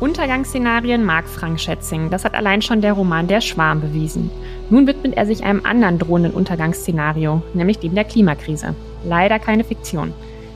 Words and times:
Untergangsszenarien 0.00 1.04
mag 1.04 1.28
Frank 1.28 1.60
Schätzing. 1.60 2.10
Das 2.10 2.24
hat 2.24 2.34
allein 2.34 2.62
schon 2.62 2.80
der 2.80 2.92
Roman 2.92 3.28
Der 3.28 3.40
Schwarm 3.40 3.80
bewiesen. 3.80 4.30
Nun 4.70 4.86
widmet 4.86 5.16
er 5.16 5.26
sich 5.26 5.44
einem 5.44 5.64
anderen 5.64 5.98
drohenden 5.98 6.32
Untergangsszenario, 6.32 7.42
nämlich 7.54 7.78
dem 7.78 7.94
der 7.94 8.04
Klimakrise. 8.04 8.74
Leider 9.04 9.38
keine 9.38 9.64
Fiktion, 9.64 10.12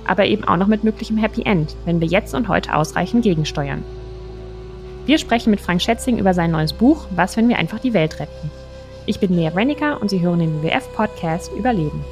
aber 0.07 0.27
eben 0.27 0.45
auch 0.45 0.57
noch 0.57 0.67
mit 0.67 0.85
möglichem 0.85 1.17
Happy 1.17 1.43
End, 1.43 1.77
wenn 1.85 2.01
wir 2.01 2.09
jetzt 2.09 2.35
und 2.35 2.49
heute 2.49 2.75
ausreichend 2.75 3.23
gegensteuern. 3.23 3.85
Wir 5.05 5.19
sprechen 5.19 5.51
mit 5.51 5.61
Frank 5.61 5.83
Schätzing 5.83 6.17
über 6.17 6.33
sein 6.33 6.53
neues 6.53 6.73
Buch 6.73 7.07
Was, 7.11 7.37
wenn 7.37 7.49
wir 7.49 7.59
einfach 7.59 7.81
die 7.81 7.93
Welt 7.93 8.21
retten. 8.21 8.53
Ich 9.05 9.19
bin 9.19 9.35
Lea 9.35 9.49
Rennicker 9.49 10.01
und 10.01 10.11
Sie 10.11 10.21
hören 10.21 10.39
den 10.39 10.63
WWF-Podcast 10.63 11.53
Überleben. 11.53 12.05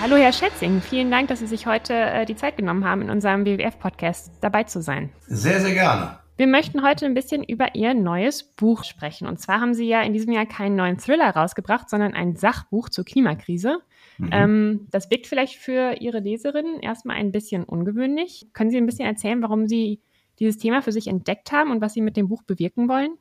Hallo 0.00 0.14
Herr 0.16 0.32
Schätzing, 0.32 0.80
vielen 0.80 1.10
Dank, 1.10 1.26
dass 1.26 1.40
Sie 1.40 1.48
sich 1.48 1.66
heute 1.66 1.92
äh, 1.92 2.24
die 2.24 2.36
Zeit 2.36 2.56
genommen 2.56 2.84
haben, 2.84 3.02
in 3.02 3.10
unserem 3.10 3.44
WWF-Podcast 3.44 4.30
dabei 4.40 4.62
zu 4.62 4.80
sein. 4.80 5.10
Sehr, 5.26 5.60
sehr 5.60 5.74
gerne. 5.74 6.20
Wir 6.38 6.46
möchten 6.46 6.84
heute 6.84 7.04
ein 7.04 7.14
bisschen 7.14 7.42
über 7.42 7.74
Ihr 7.74 7.94
neues 7.94 8.44
Buch 8.44 8.84
sprechen. 8.84 9.26
Und 9.26 9.40
zwar 9.40 9.60
haben 9.60 9.74
Sie 9.74 9.88
ja 9.88 10.02
in 10.02 10.12
diesem 10.12 10.32
Jahr 10.32 10.46
keinen 10.46 10.76
neuen 10.76 10.96
Thriller 10.96 11.30
rausgebracht, 11.30 11.90
sondern 11.90 12.14
ein 12.14 12.36
Sachbuch 12.36 12.90
zur 12.90 13.04
Klimakrise. 13.04 13.78
Mhm. 14.18 14.28
Ähm, 14.30 14.86
das 14.92 15.10
wirkt 15.10 15.26
vielleicht 15.26 15.56
für 15.56 15.96
Ihre 16.00 16.20
Leserinnen 16.20 16.78
erstmal 16.78 17.16
ein 17.16 17.32
bisschen 17.32 17.64
ungewöhnlich. 17.64 18.46
Können 18.52 18.70
Sie 18.70 18.76
ein 18.76 18.86
bisschen 18.86 19.04
erzählen, 19.04 19.42
warum 19.42 19.66
Sie 19.66 20.00
dieses 20.38 20.58
Thema 20.58 20.80
für 20.80 20.92
sich 20.92 21.08
entdeckt 21.08 21.50
haben 21.50 21.72
und 21.72 21.80
was 21.80 21.94
Sie 21.94 22.02
mit 22.02 22.16
dem 22.16 22.28
Buch 22.28 22.44
bewirken 22.44 22.88
wollen? 22.88 23.18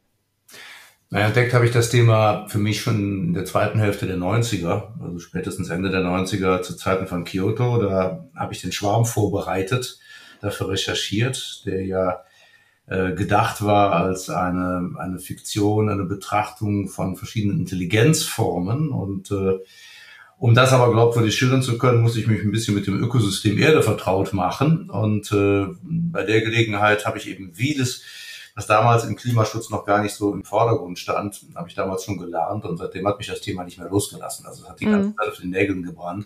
Naja, 1.09 1.25
entdeckt 1.25 1.55
habe 1.55 1.65
ich 1.65 1.71
das 1.71 1.89
Thema 1.89 2.47
für 2.49 2.59
mich 2.59 2.81
schon 2.81 3.29
in 3.29 3.33
der 3.33 3.45
zweiten 3.45 3.79
Hälfte 3.79 4.05
der 4.05 4.17
90er, 4.17 5.01
also 5.01 5.17
spätestens 5.17 5.71
Ende 5.71 5.89
der 5.89 6.01
90er 6.01 6.61
zu 6.61 6.75
Zeiten 6.75 7.07
von 7.07 7.23
Kyoto. 7.23 7.81
Da 7.81 8.29
habe 8.35 8.53
ich 8.53 8.61
den 8.61 8.71
Schwarm 8.71 9.05
vorbereitet, 9.05 9.97
dafür 10.39 10.69
recherchiert, 10.69 11.63
der 11.65 11.83
ja 11.83 12.23
gedacht 12.87 13.63
war 13.63 13.93
als 13.93 14.29
eine, 14.29 14.91
eine 14.97 15.19
Fiktion, 15.19 15.89
eine 15.89 16.05
Betrachtung 16.05 16.87
von 16.87 17.15
verschiedenen 17.15 17.59
Intelligenzformen. 17.59 18.89
Und 18.89 19.31
äh, 19.31 19.59
um 20.37 20.55
das 20.55 20.71
aber 20.71 20.91
glaubwürdig 20.91 21.35
schildern 21.35 21.61
zu 21.61 21.77
können, 21.77 22.01
muss 22.01 22.15
ich 22.15 22.27
mich 22.27 22.41
ein 22.41 22.51
bisschen 22.51 22.75
mit 22.75 22.87
dem 22.87 23.01
Ökosystem 23.03 23.57
Erde 23.57 23.81
vertraut 23.81 24.33
machen. 24.33 24.89
Und 24.89 25.31
äh, 25.31 25.65
bei 25.83 26.23
der 26.23 26.41
Gelegenheit 26.41 27.05
habe 27.05 27.17
ich 27.17 27.27
eben 27.27 27.53
vieles 27.53 28.03
was 28.57 28.65
damals 28.65 29.03
im 29.03 29.15
Klimaschutz 29.15 29.69
noch 29.69 29.85
gar 29.85 30.01
nicht 30.01 30.15
so 30.15 30.33
im 30.33 30.43
Vordergrund 30.43 30.97
stand, 30.97 31.45
habe 31.53 31.69
ich 31.69 31.75
damals 31.75 32.03
schon 32.03 32.17
gelernt 32.17 32.65
und 32.65 32.77
seitdem 32.77 33.07
hat 33.07 33.19
mich 33.19 33.27
das 33.27 33.39
Thema 33.39 33.63
nicht 33.63 33.77
mehr 33.77 33.87
losgelassen. 33.87 34.47
Also 34.47 34.63
es 34.63 34.69
hat 34.69 34.79
die 34.79 34.85
ganze 34.85 35.09
mhm. 35.09 35.15
Zeit 35.15 35.27
auf 35.29 35.37
den 35.37 35.51
Nägeln 35.51 35.83
gebrannt. 35.83 36.25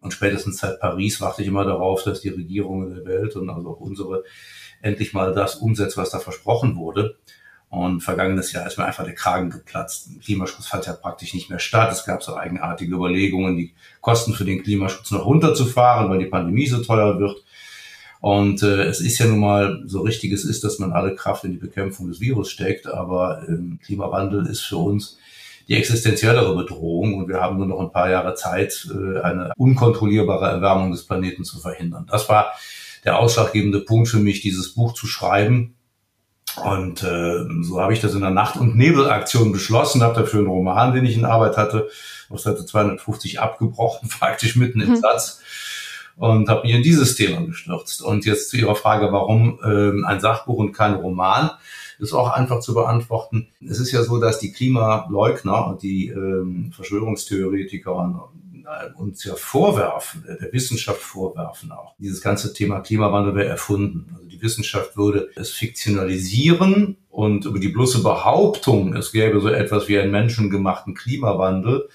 Und 0.00 0.12
spätestens 0.12 0.58
seit 0.58 0.80
Paris 0.80 1.20
warte 1.20 1.42
ich 1.42 1.48
immer 1.48 1.64
darauf, 1.64 2.04
dass 2.04 2.20
die 2.20 2.28
Regierungen 2.28 2.94
der 2.94 3.04
Welt 3.04 3.34
und 3.36 3.50
also 3.50 3.70
auch 3.70 3.80
unsere 3.80 4.24
endlich 4.80 5.12
mal 5.12 5.34
das 5.34 5.56
umsetzt, 5.56 5.96
was 5.96 6.10
da 6.10 6.18
versprochen 6.18 6.76
wurde. 6.76 7.16
Und 7.70 8.00
vergangenes 8.00 8.52
Jahr 8.52 8.66
ist 8.66 8.78
mir 8.78 8.86
einfach 8.86 9.04
der 9.04 9.14
Kragen 9.14 9.50
geplatzt. 9.50 10.08
Klimaschutz 10.24 10.66
fand 10.66 10.86
ja 10.86 10.94
praktisch 10.94 11.34
nicht 11.34 11.50
mehr 11.50 11.58
statt. 11.58 11.92
Es 11.92 12.04
gab 12.04 12.22
so 12.22 12.34
eigenartige 12.34 12.94
Überlegungen, 12.94 13.56
die 13.56 13.74
Kosten 14.00 14.32
für 14.32 14.46
den 14.46 14.62
Klimaschutz 14.62 15.10
noch 15.10 15.26
runterzufahren, 15.26 16.08
weil 16.08 16.18
die 16.18 16.26
Pandemie 16.26 16.66
so 16.66 16.82
teuer 16.82 17.18
wird. 17.18 17.44
Und 18.20 18.62
äh, 18.62 18.84
es 18.84 19.00
ist 19.00 19.18
ja 19.18 19.26
nun 19.26 19.40
mal 19.40 19.82
so 19.86 20.00
richtig, 20.00 20.32
es 20.32 20.44
ist, 20.44 20.64
dass 20.64 20.78
man 20.78 20.92
alle 20.92 21.14
Kraft 21.14 21.44
in 21.44 21.52
die 21.52 21.58
Bekämpfung 21.58 22.08
des 22.08 22.20
Virus 22.20 22.50
steckt, 22.50 22.86
aber 22.86 23.46
ähm, 23.46 23.78
Klimawandel 23.84 24.46
ist 24.46 24.62
für 24.62 24.78
uns 24.78 25.18
die 25.68 25.76
existenziellere 25.76 26.56
Bedrohung 26.56 27.14
und 27.14 27.28
wir 27.28 27.40
haben 27.40 27.58
nur 27.58 27.66
noch 27.66 27.80
ein 27.80 27.92
paar 27.92 28.10
Jahre 28.10 28.34
Zeit, 28.34 28.88
äh, 28.90 29.20
eine 29.20 29.52
unkontrollierbare 29.56 30.48
Erwärmung 30.48 30.92
des 30.92 31.04
Planeten 31.04 31.44
zu 31.44 31.58
verhindern. 31.60 32.06
Das 32.10 32.28
war 32.28 32.52
der 33.04 33.18
ausschlaggebende 33.18 33.80
Punkt 33.80 34.08
für 34.08 34.18
mich, 34.18 34.40
dieses 34.40 34.74
Buch 34.74 34.94
zu 34.94 35.06
schreiben. 35.06 35.74
Und 36.64 37.02
äh, 37.04 37.44
so 37.62 37.80
habe 37.80 37.92
ich 37.92 38.00
das 38.00 38.14
in 38.14 38.22
der 38.22 38.30
Nacht- 38.30 38.56
und 38.56 38.76
Nebelaktion 38.76 39.52
beschlossen, 39.52 40.02
habe 40.02 40.22
dafür 40.22 40.40
einen 40.40 40.48
Roman, 40.48 40.94
den 40.94 41.04
ich 41.04 41.16
in 41.16 41.24
Arbeit 41.24 41.56
hatte, 41.56 41.88
auf 42.30 42.40
Seite 42.40 42.64
250 42.64 43.38
abgebrochen, 43.38 44.08
praktisch 44.18 44.56
mitten 44.56 44.80
im 44.80 44.88
hm. 44.88 44.96
Satz 44.96 45.40
und 46.18 46.48
habe 46.48 46.62
mich 46.62 46.74
in 46.74 46.82
dieses 46.82 47.14
Thema 47.14 47.40
gestürzt. 47.46 48.02
Und 48.02 48.26
jetzt 48.26 48.50
zu 48.50 48.56
Ihrer 48.56 48.74
Frage, 48.74 49.12
warum 49.12 49.60
ähm, 49.64 50.04
ein 50.06 50.20
Sachbuch 50.20 50.58
und 50.58 50.72
kein 50.72 50.94
Roman, 50.94 51.50
ist 51.98 52.12
auch 52.12 52.30
einfach 52.30 52.60
zu 52.60 52.74
beantworten. 52.74 53.48
Es 53.66 53.80
ist 53.80 53.92
ja 53.92 54.02
so, 54.02 54.18
dass 54.18 54.38
die 54.38 54.52
Klimaleugner 54.52 55.66
und 55.66 55.82
die 55.82 56.08
ähm, 56.08 56.72
Verschwörungstheoretiker 56.74 58.30
äh, 58.64 59.00
uns 59.00 59.24
ja 59.24 59.34
vorwerfen, 59.34 60.24
der 60.26 60.52
Wissenschaft 60.52 61.00
vorwerfen 61.00 61.72
auch. 61.72 61.94
Dieses 61.98 62.20
ganze 62.20 62.52
Thema 62.52 62.80
Klimawandel 62.80 63.34
wäre 63.34 63.48
erfunden. 63.48 64.14
Also 64.14 64.28
die 64.28 64.42
Wissenschaft 64.42 64.96
würde 64.96 65.30
es 65.36 65.50
fiktionalisieren 65.50 66.96
und 67.10 67.46
über 67.46 67.58
die 67.58 67.68
bloße 67.68 68.02
Behauptung, 68.02 68.94
es 68.94 69.12
gäbe 69.12 69.40
so 69.40 69.48
etwas 69.48 69.88
wie 69.88 69.98
einen 69.98 70.12
menschengemachten 70.12 70.94
Klimawandel, 70.94 71.88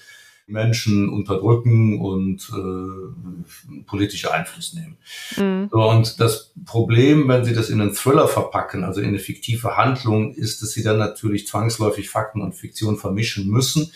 Menschen 0.46 1.08
unterdrücken 1.08 2.00
und 2.00 2.50
äh, 2.52 3.82
politische 3.86 4.32
Einfluss 4.32 4.74
nehmen. 4.74 4.96
Mhm. 5.36 5.68
So, 5.70 5.82
und 5.88 6.20
das 6.20 6.52
Problem, 6.66 7.28
wenn 7.28 7.44
Sie 7.44 7.54
das 7.54 7.70
in 7.70 7.80
einen 7.80 7.94
Thriller 7.94 8.28
verpacken, 8.28 8.84
also 8.84 9.00
in 9.00 9.08
eine 9.08 9.18
fiktive 9.18 9.76
Handlung, 9.76 10.34
ist, 10.34 10.60
dass 10.60 10.72
Sie 10.72 10.82
dann 10.82 10.98
natürlich 10.98 11.46
zwangsläufig 11.46 12.10
Fakten 12.10 12.42
und 12.42 12.54
Fiktion 12.54 12.98
vermischen 12.98 13.48
müssen 13.48 13.90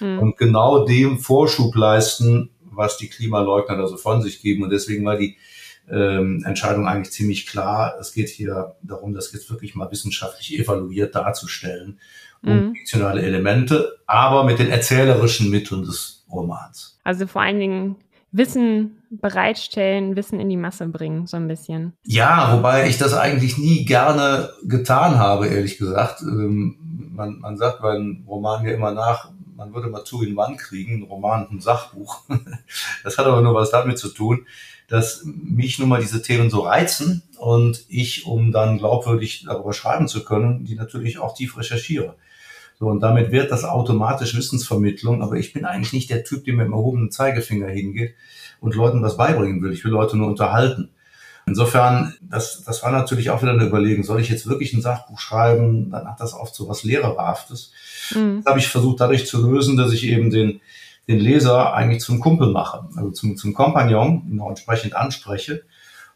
mhm. 0.00 0.18
und 0.18 0.36
genau 0.36 0.84
dem 0.84 1.18
Vorschub 1.18 1.74
leisten, 1.74 2.50
was 2.60 2.98
die 2.98 3.08
Klimaleugner 3.08 3.76
da 3.76 3.86
so 3.86 3.96
von 3.96 4.20
sich 4.20 4.42
geben. 4.42 4.62
Und 4.62 4.70
deswegen 4.70 5.04
war 5.06 5.16
die 5.16 5.38
ähm, 5.90 6.42
Entscheidung 6.46 6.86
eigentlich 6.86 7.12
ziemlich 7.12 7.46
klar. 7.46 7.96
Es 7.98 8.12
geht 8.12 8.28
hier 8.28 8.76
darum, 8.82 9.14
das 9.14 9.32
jetzt 9.32 9.50
wirklich 9.50 9.74
mal 9.74 9.90
wissenschaftlich 9.90 10.58
evaluiert 10.58 11.14
darzustellen 11.14 11.98
und 12.44 12.68
mhm. 12.68 12.74
fiktionale 12.74 13.22
Elemente, 13.22 13.96
aber 14.06 14.44
mit 14.44 14.58
den 14.58 14.70
erzählerischen 14.70 15.50
Mitteln 15.50 15.82
des 15.82 16.24
Romans. 16.30 16.98
Also 17.04 17.26
vor 17.26 17.42
allen 17.42 17.58
Dingen 17.58 17.96
Wissen 18.32 19.02
bereitstellen, 19.10 20.16
Wissen 20.16 20.40
in 20.40 20.48
die 20.48 20.56
Masse 20.56 20.88
bringen, 20.88 21.28
so 21.28 21.36
ein 21.36 21.46
bisschen. 21.46 21.92
Ja, 22.02 22.56
wobei 22.56 22.88
ich 22.88 22.98
das 22.98 23.14
eigentlich 23.14 23.58
nie 23.58 23.84
gerne 23.84 24.50
getan 24.64 25.18
habe, 25.18 25.46
ehrlich 25.46 25.78
gesagt. 25.78 26.22
Ähm, 26.22 26.76
man, 27.14 27.38
man 27.38 27.56
sagt 27.56 27.80
bei 27.80 27.92
einem 27.92 28.24
Roman 28.26 28.64
ja 28.64 28.72
immer 28.72 28.90
nach, 28.90 29.30
man 29.56 29.72
würde 29.72 29.88
mal 29.88 30.04
zu 30.04 30.22
in 30.22 30.34
Mann 30.34 30.56
kriegen, 30.56 31.02
ein 31.02 31.02
Roman, 31.04 31.46
ein 31.50 31.60
Sachbuch. 31.60 32.22
Das 33.04 33.18
hat 33.18 33.26
aber 33.26 33.40
nur 33.42 33.54
was 33.54 33.70
damit 33.70 33.98
zu 33.98 34.08
tun, 34.08 34.46
dass 34.88 35.22
mich 35.24 35.78
nun 35.78 35.88
mal 35.88 36.00
diese 36.00 36.22
Themen 36.22 36.50
so 36.50 36.60
reizen 36.60 37.22
und 37.38 37.84
ich, 37.88 38.26
um 38.26 38.50
dann 38.50 38.78
glaubwürdig 38.78 39.44
darüber 39.46 39.72
schreiben 39.72 40.08
zu 40.08 40.24
können, 40.24 40.64
die 40.64 40.74
natürlich 40.74 41.18
auch 41.18 41.34
tief 41.34 41.56
recherchiere. 41.56 42.16
So, 42.84 42.90
und 42.90 43.00
damit 43.00 43.32
wird 43.32 43.50
das 43.50 43.64
automatisch 43.64 44.36
Wissensvermittlung, 44.36 45.22
aber 45.22 45.36
ich 45.36 45.54
bin 45.54 45.64
eigentlich 45.64 45.94
nicht 45.94 46.10
der 46.10 46.22
Typ, 46.22 46.44
der 46.44 46.52
mit 46.52 46.66
dem 46.66 46.74
erhobenen 46.74 47.10
Zeigefinger 47.10 47.68
hingeht 47.68 48.14
und 48.60 48.74
Leuten 48.74 49.02
was 49.02 49.16
beibringen 49.16 49.62
will. 49.62 49.72
Ich 49.72 49.86
will 49.86 49.90
Leute 49.90 50.18
nur 50.18 50.26
unterhalten. 50.26 50.90
Insofern, 51.46 52.12
das, 52.20 52.62
das 52.62 52.82
war 52.82 52.92
natürlich 52.92 53.30
auch 53.30 53.40
wieder 53.40 53.52
eine 53.52 53.64
Überlegung, 53.64 54.04
soll 54.04 54.20
ich 54.20 54.28
jetzt 54.28 54.46
wirklich 54.46 54.74
ein 54.74 54.82
Sachbuch 54.82 55.18
schreiben? 55.18 55.90
Dann 55.92 56.06
hat 56.06 56.20
das 56.20 56.34
oft 56.34 56.54
so 56.54 56.68
was 56.68 56.84
Lehrerhaftes. 56.84 57.72
Mhm. 58.14 58.42
Das 58.44 58.50
habe 58.50 58.58
ich 58.58 58.68
versucht 58.68 59.00
dadurch 59.00 59.26
zu 59.26 59.40
lösen, 59.50 59.78
dass 59.78 59.90
ich 59.90 60.04
eben 60.06 60.28
den, 60.28 60.60
den 61.08 61.20
Leser 61.20 61.72
eigentlich 61.72 62.02
zum 62.02 62.20
Kumpel 62.20 62.50
mache, 62.50 62.86
also 62.96 63.12
zum, 63.12 63.38
zum 63.38 63.54
Kompagnon, 63.54 64.28
ihn 64.30 64.40
auch 64.40 64.50
entsprechend 64.50 64.94
anspreche 64.94 65.62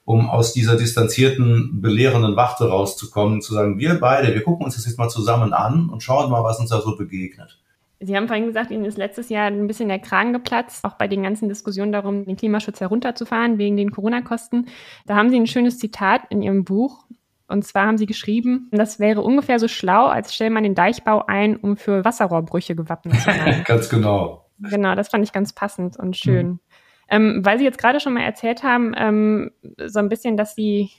um 0.08 0.31
aus 0.31 0.55
dieser 0.55 0.75
distanzierten, 0.76 1.82
belehrenden 1.82 2.34
Wachte 2.34 2.66
rauszukommen, 2.66 3.43
zu 3.43 3.52
sagen, 3.52 3.78
wir 3.78 4.00
beide, 4.00 4.34
wir 4.34 4.43
gucken 4.43 4.64
uns 4.64 4.75
das 4.75 4.87
jetzt 4.87 4.99
mal 4.99 5.10
zusammen 5.10 5.52
an 5.52 5.90
und 5.90 6.02
schauen 6.02 6.31
mal, 6.31 6.43
was 6.43 6.58
uns 6.58 6.70
da 6.70 6.81
so 6.81 6.96
begegnet. 6.96 7.58
Sie 8.00 8.16
haben 8.16 8.26
vorhin 8.26 8.46
gesagt, 8.46 8.70
Ihnen 8.70 8.87
ist 8.87 8.96
letztes 8.96 9.28
Jahr 9.28 9.49
ein 9.49 9.66
bisschen 9.66 9.90
der 9.90 9.99
Kragen 9.99 10.32
geplatzt, 10.32 10.87
auch 10.87 10.94
bei 10.94 11.08
den 11.08 11.25
ganzen 11.25 11.50
Diskussionen 11.50 11.93
darum, 11.93 12.25
den 12.25 12.38
Klimaschutz 12.38 12.81
herunterzufahren 12.81 13.58
wegen 13.58 13.76
den 13.76 13.90
Corona-Kosten. 13.90 14.69
Da 15.05 15.14
haben 15.14 15.28
Sie 15.28 15.37
ein 15.37 15.46
schönes 15.46 15.78
Zitat 15.78 16.22
in 16.31 16.40
Ihrem 16.40 16.64
Buch. 16.64 17.05
Und 17.46 17.66
zwar 17.66 17.87
haben 17.87 17.99
Sie 17.99 18.06
geschrieben, 18.06 18.70
das 18.72 18.99
wäre 18.99 19.20
ungefähr 19.20 19.58
so 19.58 19.69
schlau, 19.69 20.06
als 20.06 20.34
stelle 20.34 20.50
man 20.50 20.62
den 20.62 20.75
Deichbau 20.75 21.25
ein, 21.26 21.56
um 21.56 21.76
für 21.76 22.02
Wasserrohrbrüche 22.06 22.75
gewappnet 22.75 23.16
zu 23.16 23.25
sein. 23.25 23.62
ganz 23.66 23.90
genau. 23.90 24.46
Genau, 24.58 24.94
das 24.94 25.08
fand 25.08 25.22
ich 25.25 25.32
ganz 25.32 25.52
passend 25.52 25.99
und 25.99 26.16
schön. 26.16 26.46
Mhm. 26.46 26.60
Ähm, 27.08 27.40
weil 27.44 27.58
Sie 27.58 27.64
jetzt 27.64 27.78
gerade 27.78 28.00
schon 28.00 28.14
mal 28.14 28.22
erzählt 28.22 28.62
haben, 28.62 28.93
ähm, 28.96 29.50
so 29.87 29.99
ein 29.99 30.08
bisschen, 30.08 30.37
dass 30.37 30.55
Sie, 30.55 30.90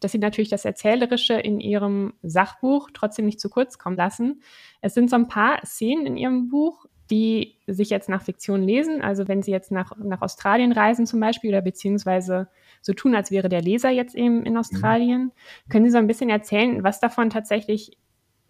dass 0.00 0.12
Sie 0.12 0.18
natürlich 0.18 0.50
das 0.50 0.64
Erzählerische 0.64 1.34
in 1.34 1.60
Ihrem 1.60 2.14
Sachbuch 2.22 2.90
trotzdem 2.92 3.24
nicht 3.24 3.40
zu 3.40 3.48
kurz 3.48 3.78
kommen 3.78 3.96
lassen. 3.96 4.42
Es 4.80 4.94
sind 4.94 5.08
so 5.08 5.16
ein 5.16 5.28
paar 5.28 5.64
Szenen 5.64 6.06
in 6.06 6.16
Ihrem 6.16 6.48
Buch, 6.48 6.86
die 7.10 7.58
sich 7.66 7.90
jetzt 7.90 8.08
nach 8.08 8.22
Fiktion 8.22 8.62
lesen. 8.62 9.02
Also 9.02 9.28
wenn 9.28 9.42
Sie 9.42 9.50
jetzt 9.50 9.70
nach, 9.70 9.92
nach 9.96 10.22
Australien 10.22 10.72
reisen 10.72 11.06
zum 11.06 11.20
Beispiel 11.20 11.50
oder 11.50 11.62
beziehungsweise 11.62 12.48
so 12.80 12.92
tun, 12.92 13.14
als 13.14 13.30
wäre 13.30 13.48
der 13.48 13.62
Leser 13.62 13.90
jetzt 13.90 14.14
eben 14.14 14.44
in 14.44 14.56
Australien. 14.56 15.24
Mhm. 15.24 15.70
Können 15.70 15.84
Sie 15.84 15.90
so 15.90 15.98
ein 15.98 16.06
bisschen 16.06 16.30
erzählen, 16.30 16.82
was 16.82 17.00
davon 17.00 17.30
tatsächlich 17.30 17.98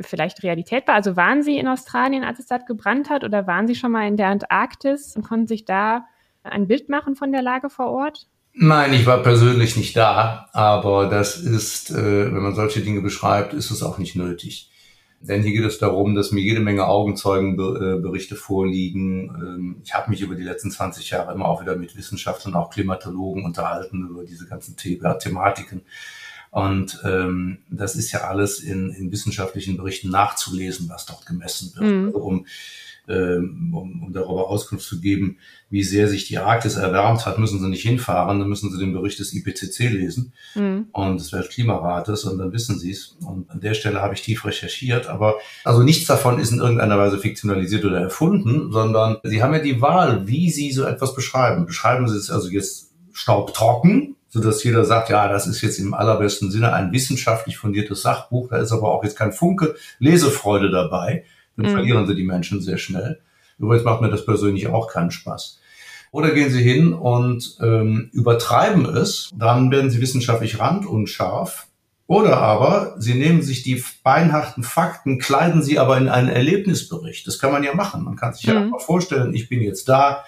vielleicht 0.00 0.42
Realität 0.42 0.86
war? 0.86 0.94
Also 0.94 1.16
waren 1.16 1.42
Sie 1.42 1.56
in 1.56 1.68
Australien, 1.68 2.24
als 2.24 2.38
es 2.38 2.46
dort 2.46 2.66
gebrannt 2.66 3.10
hat, 3.10 3.24
oder 3.24 3.46
waren 3.46 3.66
Sie 3.66 3.74
schon 3.74 3.92
mal 3.92 4.06
in 4.06 4.16
der 4.16 4.28
Antarktis 4.28 5.16
und 5.16 5.22
konnten 5.24 5.46
sich 5.46 5.64
da 5.64 6.06
ein 6.44 6.68
Bild 6.68 6.88
machen 6.88 7.16
von 7.16 7.32
der 7.32 7.42
Lage 7.42 7.70
vor 7.70 7.90
Ort? 7.90 8.26
Nein, 8.52 8.92
ich 8.94 9.04
war 9.04 9.18
persönlich 9.22 9.76
nicht 9.76 9.96
da, 9.96 10.48
aber 10.52 11.06
das 11.08 11.38
ist, 11.38 11.90
äh, 11.90 12.32
wenn 12.32 12.42
man 12.42 12.54
solche 12.54 12.82
Dinge 12.82 13.00
beschreibt, 13.00 13.52
ist 13.52 13.72
es 13.72 13.82
auch 13.82 13.98
nicht 13.98 14.14
nötig. 14.14 14.70
Denn 15.20 15.42
hier 15.42 15.52
geht 15.52 15.64
es 15.64 15.78
darum, 15.78 16.14
dass 16.14 16.32
mir 16.32 16.42
jede 16.42 16.60
Menge 16.60 16.86
Augenzeugenberichte 16.86 18.36
vorliegen. 18.36 19.30
Ähm, 19.34 19.76
ich 19.82 19.94
habe 19.94 20.10
mich 20.10 20.20
über 20.20 20.34
die 20.34 20.42
letzten 20.42 20.70
20 20.70 21.10
Jahre 21.10 21.32
immer 21.32 21.46
auch 21.46 21.62
wieder 21.62 21.76
mit 21.76 21.96
Wissenschaftlern, 21.96 22.54
auch 22.54 22.70
Klimatologen 22.70 23.44
unterhalten 23.44 24.06
über 24.08 24.22
diese 24.24 24.46
ganzen 24.46 24.76
Thematiken. 24.76 25.82
Und 26.50 27.00
ähm, 27.04 27.58
das 27.68 27.96
ist 27.96 28.12
ja 28.12 28.20
alles 28.28 28.60
in, 28.60 28.90
in 28.90 29.10
wissenschaftlichen 29.10 29.76
Berichten 29.76 30.10
nachzulesen, 30.10 30.88
was 30.88 31.06
dort 31.06 31.26
gemessen 31.26 31.72
wird. 31.74 31.90
Mhm. 31.90 32.06
Also 32.06 32.18
um 32.18 32.46
um, 33.06 33.74
um 34.04 34.12
darüber 34.12 34.48
Auskunft 34.48 34.86
zu 34.86 35.00
geben, 35.00 35.38
wie 35.68 35.82
sehr 35.82 36.08
sich 36.08 36.26
die 36.26 36.38
Arktis 36.38 36.76
erwärmt 36.76 37.26
hat, 37.26 37.38
müssen 37.38 37.60
sie 37.60 37.68
nicht 37.68 37.82
hinfahren, 37.82 38.38
dann 38.38 38.48
müssen 38.48 38.70
sie 38.70 38.78
den 38.78 38.92
Bericht 38.92 39.18
des 39.18 39.34
IPCC 39.34 39.90
lesen 39.90 40.32
mhm. 40.54 40.86
und 40.92 41.20
des 41.20 41.32
Weltklimarates 41.32 42.24
und 42.24 42.38
dann 42.38 42.52
wissen 42.52 42.78
sie 42.78 42.92
es. 42.92 43.16
Und 43.26 43.50
an 43.50 43.60
der 43.60 43.74
Stelle 43.74 44.00
habe 44.00 44.14
ich 44.14 44.22
tief 44.22 44.44
recherchiert, 44.44 45.08
aber 45.08 45.34
also 45.64 45.82
nichts 45.82 46.06
davon 46.06 46.38
ist 46.38 46.52
in 46.52 46.60
irgendeiner 46.60 46.98
Weise 46.98 47.18
fiktionalisiert 47.18 47.84
oder 47.84 48.00
erfunden, 48.00 48.72
sondern 48.72 49.18
sie 49.22 49.42
haben 49.42 49.52
ja 49.52 49.60
die 49.60 49.80
Wahl, 49.80 50.26
wie 50.26 50.50
sie 50.50 50.72
so 50.72 50.84
etwas 50.84 51.14
beschreiben. 51.14 51.66
Beschreiben 51.66 52.08
sie 52.08 52.16
es 52.16 52.30
also 52.30 52.48
jetzt 52.48 52.92
staubtrocken, 53.12 54.16
so 54.28 54.40
dass 54.40 54.64
jeder 54.64 54.84
sagt, 54.84 55.10
ja, 55.10 55.28
das 55.28 55.46
ist 55.46 55.60
jetzt 55.60 55.78
im 55.78 55.94
allerbesten 55.94 56.50
Sinne 56.50 56.72
ein 56.72 56.90
wissenschaftlich 56.92 57.56
fundiertes 57.56 58.02
Sachbuch, 58.02 58.48
da 58.48 58.56
ist 58.56 58.72
aber 58.72 58.90
auch 58.90 59.04
jetzt 59.04 59.16
kein 59.16 59.32
Funke 59.32 59.76
Lesefreude 59.98 60.70
dabei 60.70 61.24
dann 61.56 61.66
mhm. 61.66 61.74
verlieren 61.74 62.06
sie 62.06 62.14
die 62.14 62.24
Menschen 62.24 62.60
sehr 62.60 62.78
schnell. 62.78 63.20
Übrigens 63.58 63.84
macht 63.84 64.00
mir 64.00 64.10
das 64.10 64.26
persönlich 64.26 64.68
auch 64.68 64.88
keinen 64.88 65.10
Spaß. 65.10 65.60
Oder 66.14 66.30
gehen 66.30 66.50
Sie 66.50 66.62
hin 66.62 66.92
und 66.92 67.56
ähm, 67.60 68.08
übertreiben 68.12 68.86
es, 68.86 69.30
dann 69.36 69.72
werden 69.72 69.90
Sie 69.90 70.00
wissenschaftlich 70.00 70.60
randunscharf. 70.60 71.66
Oder 72.06 72.36
aber 72.36 72.94
Sie 72.98 73.14
nehmen 73.14 73.42
sich 73.42 73.64
die 73.64 73.82
beinharten 74.04 74.62
Fakten, 74.62 75.18
kleiden 75.18 75.60
sie 75.60 75.80
aber 75.80 75.98
in 75.98 76.08
einen 76.08 76.28
Erlebnisbericht. 76.28 77.26
Das 77.26 77.40
kann 77.40 77.50
man 77.50 77.64
ja 77.64 77.74
machen. 77.74 78.04
Man 78.04 78.14
kann 78.14 78.32
sich 78.32 78.46
mhm. 78.46 78.52
ja 78.52 78.60
einfach 78.60 78.80
vorstellen, 78.80 79.34
ich 79.34 79.48
bin 79.48 79.60
jetzt 79.60 79.88
da 79.88 80.24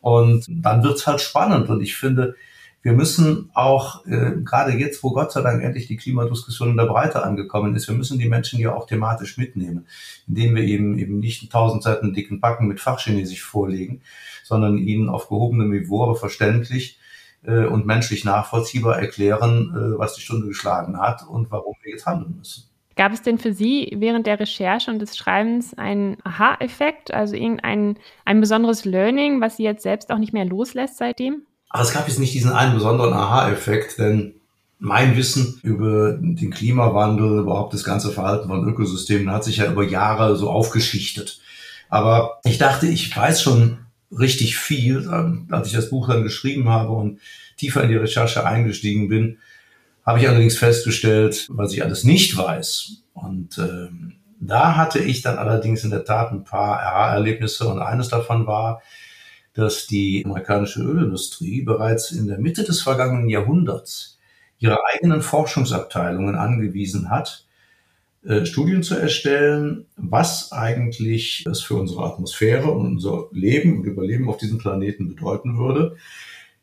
und 0.00 0.44
dann 0.48 0.84
wird's 0.84 1.06
halt 1.06 1.20
spannend. 1.20 1.68
Und 1.68 1.80
ich 1.80 1.96
finde, 1.96 2.36
wir 2.84 2.92
müssen 2.92 3.50
auch, 3.54 4.04
äh, 4.04 4.32
gerade 4.44 4.72
jetzt, 4.72 5.02
wo 5.02 5.12
Gott 5.12 5.32
sei 5.32 5.40
Dank 5.40 5.62
endlich 5.62 5.86
die 5.86 5.96
Klimadiskussion 5.96 6.68
in 6.68 6.76
der 6.76 6.84
Breite 6.84 7.22
angekommen 7.22 7.74
ist, 7.74 7.88
wir 7.88 7.94
müssen 7.94 8.18
die 8.18 8.28
Menschen 8.28 8.60
ja 8.60 8.74
auch 8.74 8.86
thematisch 8.86 9.38
mitnehmen, 9.38 9.86
indem 10.28 10.54
wir 10.54 10.62
eben 10.64 10.98
eben 10.98 11.18
nicht 11.18 11.50
tausend 11.50 11.82
Seiten 11.82 12.12
dicken 12.12 12.40
Backen 12.40 12.68
mit 12.68 12.80
Fachchinesisch 12.80 13.42
vorlegen, 13.42 14.02
sondern 14.44 14.76
ihnen 14.76 15.08
auf 15.08 15.30
gehobenem 15.30 15.70
Niveau, 15.70 16.02
aber 16.02 16.14
verständlich 16.14 16.98
äh, 17.46 17.64
und 17.64 17.86
menschlich 17.86 18.26
nachvollziehbar 18.26 18.98
erklären, 18.98 19.72
äh, 19.74 19.98
was 19.98 20.14
die 20.14 20.20
Stunde 20.20 20.46
geschlagen 20.46 21.00
hat 21.00 21.26
und 21.26 21.50
warum 21.50 21.76
wir 21.82 21.92
jetzt 21.92 22.04
handeln 22.04 22.36
müssen. 22.36 22.68
Gab 22.96 23.14
es 23.14 23.22
denn 23.22 23.38
für 23.38 23.54
Sie 23.54 23.94
während 23.96 24.26
der 24.26 24.38
Recherche 24.38 24.90
und 24.90 24.98
des 24.98 25.16
Schreibens 25.16 25.72
einen 25.72 26.18
Aha-Effekt, 26.22 27.14
also 27.14 27.34
irgendein 27.34 27.98
ein 28.26 28.40
besonderes 28.40 28.84
Learning, 28.84 29.40
was 29.40 29.56
Sie 29.56 29.64
jetzt 29.64 29.82
selbst 29.82 30.12
auch 30.12 30.18
nicht 30.18 30.34
mehr 30.34 30.44
loslässt 30.44 30.98
seitdem? 30.98 31.46
Aber 31.74 31.82
es 31.82 31.92
gab 31.92 32.06
jetzt 32.06 32.20
nicht 32.20 32.32
diesen 32.32 32.52
einen 32.52 32.72
besonderen 32.72 33.12
Aha-Effekt, 33.12 33.98
denn 33.98 34.34
mein 34.78 35.16
Wissen 35.16 35.58
über 35.64 36.12
den 36.12 36.52
Klimawandel, 36.52 37.40
überhaupt 37.40 37.74
das 37.74 37.82
ganze 37.82 38.12
Verhalten 38.12 38.46
von 38.46 38.68
Ökosystemen 38.68 39.32
hat 39.32 39.42
sich 39.42 39.56
ja 39.56 39.66
über 39.68 39.82
Jahre 39.82 40.36
so 40.36 40.50
aufgeschichtet. 40.50 41.40
Aber 41.88 42.38
ich 42.44 42.58
dachte, 42.58 42.86
ich 42.86 43.16
weiß 43.16 43.42
schon 43.42 43.78
richtig 44.16 44.56
viel, 44.56 45.08
als 45.50 45.66
ich 45.66 45.72
das 45.72 45.90
Buch 45.90 46.06
dann 46.06 46.22
geschrieben 46.22 46.68
habe 46.68 46.92
und 46.92 47.18
tiefer 47.56 47.82
in 47.82 47.88
die 47.88 47.96
Recherche 47.96 48.46
eingestiegen 48.46 49.08
bin, 49.08 49.38
habe 50.06 50.20
ich 50.20 50.28
allerdings 50.28 50.56
festgestellt, 50.56 51.48
was 51.50 51.72
ich 51.72 51.82
alles 51.82 52.04
nicht 52.04 52.36
weiß. 52.36 53.02
Und 53.14 53.58
ähm, 53.58 54.12
da 54.38 54.76
hatte 54.76 55.00
ich 55.00 55.22
dann 55.22 55.38
allerdings 55.38 55.82
in 55.82 55.90
der 55.90 56.04
Tat 56.04 56.30
ein 56.30 56.44
paar 56.44 56.78
Aha-Erlebnisse 56.78 57.66
und 57.66 57.80
eines 57.80 58.10
davon 58.10 58.46
war, 58.46 58.80
dass 59.54 59.86
die 59.86 60.24
amerikanische 60.24 60.82
Ölindustrie 60.82 61.62
bereits 61.62 62.10
in 62.10 62.26
der 62.26 62.38
Mitte 62.38 62.64
des 62.64 62.82
vergangenen 62.82 63.28
Jahrhunderts 63.28 64.18
ihre 64.58 64.78
eigenen 64.92 65.22
Forschungsabteilungen 65.22 66.34
angewiesen 66.34 67.10
hat, 67.10 67.46
äh, 68.24 68.46
Studien 68.46 68.82
zu 68.82 68.96
erstellen, 68.96 69.86
was 69.96 70.50
eigentlich 70.50 71.44
es 71.50 71.60
für 71.60 71.74
unsere 71.74 72.04
Atmosphäre 72.04 72.70
und 72.70 72.86
unser 72.86 73.26
Leben 73.32 73.78
und 73.78 73.84
Überleben 73.84 74.28
auf 74.28 74.38
diesem 74.38 74.58
Planeten 74.58 75.08
bedeuten 75.08 75.58
würde, 75.58 75.96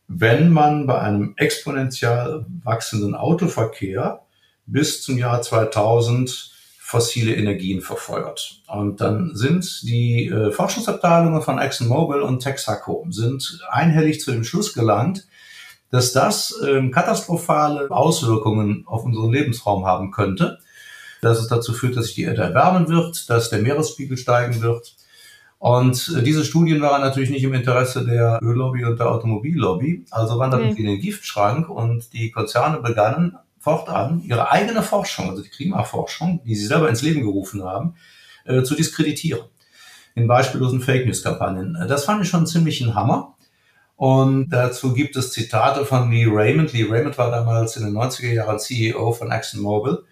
wenn 0.08 0.50
man 0.50 0.88
bei 0.88 1.00
einem 1.00 1.34
exponentiell 1.38 2.46
wachsenden 2.64 3.16
Autoverkehr 3.16 4.24
bis 4.66 5.02
zum 5.02 5.18
Jahr 5.18 5.42
2000 5.42 6.51
fossile 6.92 7.34
Energien 7.36 7.80
verfeuert. 7.80 8.62
Und 8.68 9.00
dann 9.00 9.34
sind 9.34 9.84
die 9.84 10.28
äh, 10.28 10.52
Forschungsabteilungen 10.52 11.42
von 11.42 11.58
ExxonMobil 11.58 12.22
und 12.22 12.40
Texaco 12.42 13.08
sind 13.10 13.62
einhellig 13.70 14.20
zu 14.20 14.34
dem 14.34 14.44
Schluss 14.44 14.74
gelangt, 14.74 15.26
dass 15.90 16.12
das 16.12 16.54
ähm, 16.68 16.92
katastrophale 16.92 17.90
Auswirkungen 17.90 18.84
auf 18.88 19.06
unseren 19.06 19.32
Lebensraum 19.32 19.86
haben 19.86 20.12
könnte, 20.12 20.60
dass 21.22 21.40
es 21.40 21.48
dazu 21.48 21.72
führt, 21.72 21.96
dass 21.96 22.08
sich 22.08 22.16
die 22.16 22.24
Erde 22.24 22.42
erwärmen 22.42 22.90
wird, 22.90 23.30
dass 23.30 23.50
der 23.50 23.62
Meeresspiegel 23.62 24.18
steigen 24.18 24.62
wird. 24.62 24.94
Und 25.60 26.14
äh, 26.18 26.24
diese 26.24 26.44
Studien 26.44 26.82
waren 26.82 27.00
natürlich 27.00 27.30
nicht 27.30 27.44
im 27.44 27.54
Interesse 27.54 28.06
der 28.06 28.40
Öllobby 28.44 28.84
und 28.84 29.00
der 29.00 29.10
Automobillobby, 29.10 30.08
also 30.12 30.38
wanderten 30.38 30.74
sie 30.74 30.82
in 30.82 30.88
den 30.88 31.00
Giftschrank 31.00 31.70
und 31.70 32.12
die 32.12 32.32
Konzerne 32.32 32.82
begannen 32.82 33.38
fortan 33.62 34.24
ihre 34.26 34.52
eigene 34.52 34.82
Forschung, 34.82 35.30
also 35.30 35.44
die 35.44 35.50
Klimaforschung, 35.50 36.42
die 36.44 36.56
sie 36.56 36.66
selber 36.66 36.90
ins 36.90 37.04
Leben 37.04 37.22
gerufen 37.22 37.64
haben, 37.64 37.96
äh, 38.44 38.64
zu 38.64 38.76
diskreditieren. 38.76 39.44
In 40.16 40.28
beispiellosen 40.28 40.82
Fake 40.82 41.06
News 41.06 41.24
Kampagnen. 41.24 41.76
Äh, 41.76 41.88
das 41.88 42.06
fand 42.06 42.24
ich 42.24 42.30
schon 42.30 42.48
ziemlich 42.48 42.82
ein 42.82 42.96
Hammer. 42.96 43.36
Und 43.96 44.50
dazu 44.50 44.94
gibt 44.94 45.16
es 45.16 45.32
Zitate 45.32 45.86
von 45.86 46.10
Lee 46.10 46.26
Raymond. 46.28 46.74
Lee 46.74 46.88
Raymond 46.90 47.20
war 47.20 47.30
damals 47.30 47.78
in 47.78 47.86
den 47.86 47.96
90er 47.96 48.34
Jahren 48.34 48.58
CEO 48.58 49.12
von 49.12 49.32
ExxonMobil, 49.32 50.04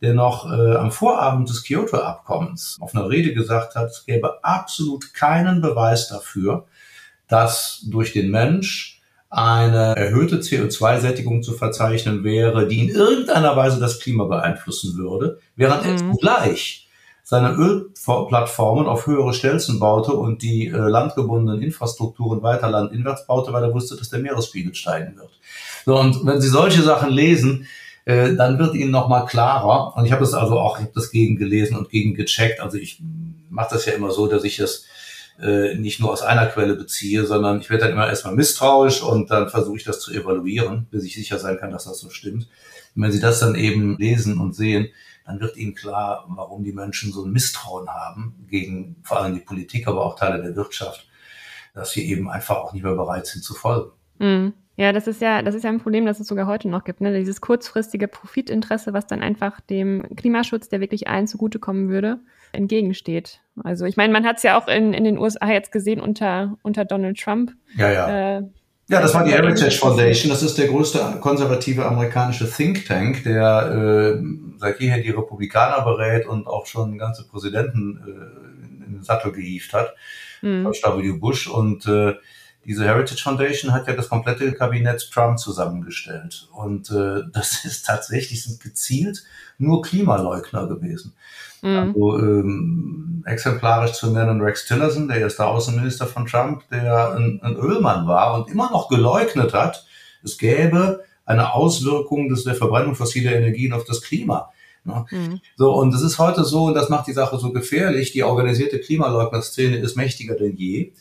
der 0.00 0.14
noch 0.14 0.50
äh, 0.50 0.76
am 0.76 0.90
Vorabend 0.90 1.50
des 1.50 1.62
Kyoto-Abkommens 1.62 2.78
auf 2.80 2.94
einer 2.94 3.10
Rede 3.10 3.34
gesagt 3.34 3.74
hat, 3.74 3.90
es 3.90 4.06
gäbe 4.06 4.42
absolut 4.42 5.12
keinen 5.12 5.60
Beweis 5.60 6.08
dafür, 6.08 6.64
dass 7.28 7.84
durch 7.86 8.14
den 8.14 8.30
Mensch 8.30 8.93
eine 9.36 9.96
erhöhte 9.96 10.36
CO2-Sättigung 10.36 11.42
zu 11.42 11.52
verzeichnen 11.52 12.22
wäre, 12.22 12.68
die 12.68 12.80
in 12.80 12.88
irgendeiner 12.88 13.56
Weise 13.56 13.80
das 13.80 13.98
Klima 13.98 14.24
beeinflussen 14.24 14.96
würde, 14.96 15.38
während 15.56 15.84
er 15.84 15.92
mhm. 15.92 16.12
zugleich 16.12 16.88
seine 17.24 17.54
Ölplattformen 17.54 18.86
auf 18.86 19.06
höhere 19.06 19.32
Stelzen 19.32 19.80
baute 19.80 20.12
und 20.12 20.42
die 20.42 20.68
äh, 20.68 20.76
landgebundenen 20.76 21.62
Infrastrukturen 21.62 22.42
weiter 22.42 22.70
landinwärts 22.70 23.26
baute, 23.26 23.52
weil 23.52 23.64
er 23.64 23.72
wusste, 23.72 23.96
dass 23.96 24.10
der 24.10 24.20
Meeresspiegel 24.20 24.74
steigen 24.74 25.16
wird. 25.16 25.30
So, 25.86 25.98
und 25.98 26.24
wenn 26.26 26.40
Sie 26.40 26.48
solche 26.48 26.82
Sachen 26.82 27.10
lesen, 27.10 27.66
äh, 28.04 28.34
dann 28.34 28.58
wird 28.58 28.74
Ihnen 28.74 28.90
nochmal 28.90 29.24
klarer, 29.24 29.96
und 29.96 30.04
ich 30.04 30.12
habe 30.12 30.20
das 30.20 30.34
also 30.34 30.60
auch, 30.60 30.76
ich 30.76 30.84
habe 30.84 30.94
das 30.94 31.10
gegen 31.10 31.36
gelesen 31.36 31.76
und 31.76 31.88
gegen 31.88 32.14
gecheckt, 32.14 32.60
also 32.60 32.76
ich 32.76 33.02
mache 33.48 33.74
das 33.74 33.86
ja 33.86 33.94
immer 33.94 34.10
so, 34.10 34.26
dass 34.26 34.44
ich 34.44 34.58
das 34.58 34.84
äh, 35.40 35.74
nicht 35.74 36.00
nur 36.00 36.12
aus 36.12 36.22
einer 36.22 36.46
Quelle 36.46 36.74
beziehe, 36.76 37.26
sondern 37.26 37.60
ich 37.60 37.70
werde 37.70 37.84
dann 37.84 37.92
immer 37.92 38.08
erstmal 38.08 38.34
misstrauisch 38.34 39.02
und 39.02 39.30
dann 39.30 39.48
versuche 39.48 39.76
ich 39.76 39.84
das 39.84 40.00
zu 40.00 40.12
evaluieren, 40.12 40.86
bis 40.90 41.04
ich 41.04 41.14
sicher 41.14 41.38
sein 41.38 41.58
kann, 41.58 41.70
dass 41.70 41.84
das 41.84 41.98
so 41.98 42.10
stimmt. 42.10 42.48
Und 42.94 43.02
wenn 43.02 43.12
Sie 43.12 43.20
das 43.20 43.40
dann 43.40 43.54
eben 43.54 43.96
lesen 43.98 44.38
und 44.38 44.54
sehen, 44.54 44.88
dann 45.26 45.40
wird 45.40 45.56
Ihnen 45.56 45.74
klar, 45.74 46.26
warum 46.28 46.64
die 46.64 46.72
Menschen 46.72 47.12
so 47.12 47.24
ein 47.24 47.32
Misstrauen 47.32 47.88
haben 47.88 48.46
gegen 48.48 48.96
vor 49.02 49.20
allem 49.20 49.34
die 49.34 49.40
Politik, 49.40 49.88
aber 49.88 50.04
auch 50.04 50.18
Teile 50.18 50.42
der 50.42 50.54
Wirtschaft, 50.54 51.08
dass 51.74 51.90
sie 51.90 52.08
eben 52.08 52.30
einfach 52.30 52.56
auch 52.56 52.72
nicht 52.72 52.82
mehr 52.82 52.94
bereit 52.94 53.26
sind 53.26 53.42
zu 53.42 53.54
folgen. 53.54 53.90
Mhm. 54.18 54.52
Ja, 54.76 54.92
das 54.92 55.06
ist 55.06 55.20
ja, 55.20 55.40
das 55.42 55.54
ist 55.54 55.62
ja 55.62 55.70
ein 55.70 55.80
Problem, 55.80 56.04
das 56.04 56.18
es 56.18 56.26
sogar 56.26 56.46
heute 56.46 56.68
noch 56.68 56.82
gibt. 56.82 57.00
Ne? 57.00 57.16
Dieses 57.16 57.40
kurzfristige 57.40 58.08
Profitinteresse, 58.08 58.92
was 58.92 59.06
dann 59.06 59.22
einfach 59.22 59.60
dem 59.60 60.04
Klimaschutz, 60.16 60.68
der 60.68 60.80
wirklich 60.80 61.06
allen 61.06 61.28
zugutekommen 61.28 61.88
würde, 61.88 62.18
entgegensteht. 62.54 63.40
Also 63.62 63.84
ich 63.84 63.96
meine, 63.96 64.12
man 64.12 64.24
hat 64.24 64.38
es 64.38 64.42
ja 64.42 64.58
auch 64.58 64.68
in, 64.68 64.92
in 64.92 65.04
den 65.04 65.18
USA 65.18 65.50
jetzt 65.50 65.72
gesehen 65.72 66.00
unter, 66.00 66.56
unter 66.62 66.84
Donald 66.84 67.18
Trump. 67.18 67.52
Ja, 67.76 67.90
ja. 67.90 68.38
Äh, 68.38 68.42
ja, 68.88 69.00
das 69.00 69.14
war 69.14 69.24
die 69.24 69.32
Heritage 69.32 69.78
Foundation. 69.78 70.30
Das 70.30 70.42
ist 70.42 70.58
der 70.58 70.68
größte 70.68 71.18
konservative 71.20 71.86
amerikanische 71.86 72.50
Think 72.50 72.86
Tank, 72.86 73.24
der 73.24 74.18
äh, 74.20 74.22
seit 74.58 74.80
jeher 74.80 74.98
die 74.98 75.10
Republikaner 75.10 75.82
berät 75.84 76.26
und 76.26 76.46
auch 76.46 76.66
schon 76.66 76.98
ganze 76.98 77.26
Präsidenten 77.26 77.98
äh, 78.06 78.84
in 78.84 78.92
den 78.94 79.02
Sattel 79.02 79.32
gehievt 79.32 79.72
hat. 79.72 79.94
mhm. 80.42 80.66
W. 80.66 81.12
Bush. 81.12 81.46
Und 81.46 81.86
äh, 81.86 82.14
diese 82.66 82.84
Heritage 82.84 83.22
Foundation 83.22 83.72
hat 83.72 83.86
ja 83.86 83.94
das 83.94 84.08
komplette 84.08 84.52
Kabinett 84.52 85.10
Trump 85.12 85.38
zusammengestellt. 85.38 86.48
Und 86.52 86.90
äh, 86.90 87.22
das 87.32 87.64
ist 87.64 87.86
tatsächlich 87.86 88.42
sind 88.42 88.60
gezielt 88.60 89.24
nur 89.58 89.82
Klimaleugner 89.82 90.66
gewesen. 90.66 91.14
Mhm. 91.62 91.78
Also 91.78 92.18
ähm, 92.18 93.24
exemplarisch 93.26 93.92
zu 93.92 94.10
nennen 94.10 94.40
Rex 94.40 94.66
Tillerson, 94.66 95.08
der 95.08 95.18
erste 95.18 95.46
Außenminister 95.46 96.06
von 96.06 96.26
Trump, 96.26 96.62
der 96.70 97.14
ein, 97.14 97.40
ein 97.42 97.56
Ölmann 97.56 98.06
war 98.06 98.34
und 98.34 98.50
immer 98.50 98.70
noch 98.70 98.88
geleugnet 98.88 99.54
hat, 99.54 99.86
es 100.22 100.38
gäbe 100.38 101.04
eine 101.24 101.54
Auswirkung 101.54 102.28
des, 102.28 102.44
der 102.44 102.54
Verbrennung 102.54 102.94
fossiler 102.94 103.32
Energien 103.32 103.72
auf 103.72 103.84
das 103.84 104.02
Klima. 104.02 104.50
Ne? 104.84 105.06
Mhm. 105.10 105.40
So, 105.56 105.74
und 105.74 105.94
es 105.94 106.02
ist 106.02 106.18
heute 106.18 106.44
so, 106.44 106.64
und 106.64 106.74
das 106.74 106.88
macht 106.88 107.06
die 107.06 107.12
Sache 107.12 107.38
so 107.38 107.52
gefährlich, 107.52 108.12
die 108.12 108.22
organisierte 108.22 108.78
Klimaleugner-Szene 108.78 109.76
ist 109.78 109.96
mächtiger 109.96 110.34
denn 110.34 110.56
je. 110.56 110.92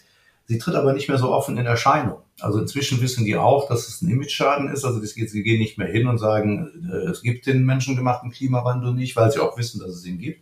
Sie 0.46 0.58
tritt 0.58 0.76
aber 0.76 0.94
nicht 0.94 1.08
mehr 1.08 1.18
so 1.18 1.32
offen 1.32 1.58
in 1.58 1.66
Erscheinung. 1.66 2.20
Also 2.42 2.60
inzwischen 2.60 3.02
wissen 3.02 3.24
die 3.24 3.38
auch, 3.38 3.70
dass 3.70 3.88
es 3.88 4.02
ein 4.02 4.10
Image-Schaden 4.10 4.68
ist. 4.70 4.84
Also 4.84 5.00
sie 5.00 5.44
gehen 5.44 5.60
nicht 5.60 5.78
mehr 5.78 5.88
hin 5.88 6.08
und 6.08 6.18
sagen, 6.18 6.90
äh, 6.92 7.10
es 7.10 7.22
gibt 7.22 7.46
den 7.46 7.64
menschengemachten 7.64 8.32
Klimawandel 8.32 8.94
nicht, 8.94 9.16
weil 9.16 9.32
sie 9.32 9.40
auch 9.40 9.58
wissen, 9.58 9.80
dass 9.80 9.92
es 9.92 10.06
ihn 10.06 10.18
gibt. 10.18 10.42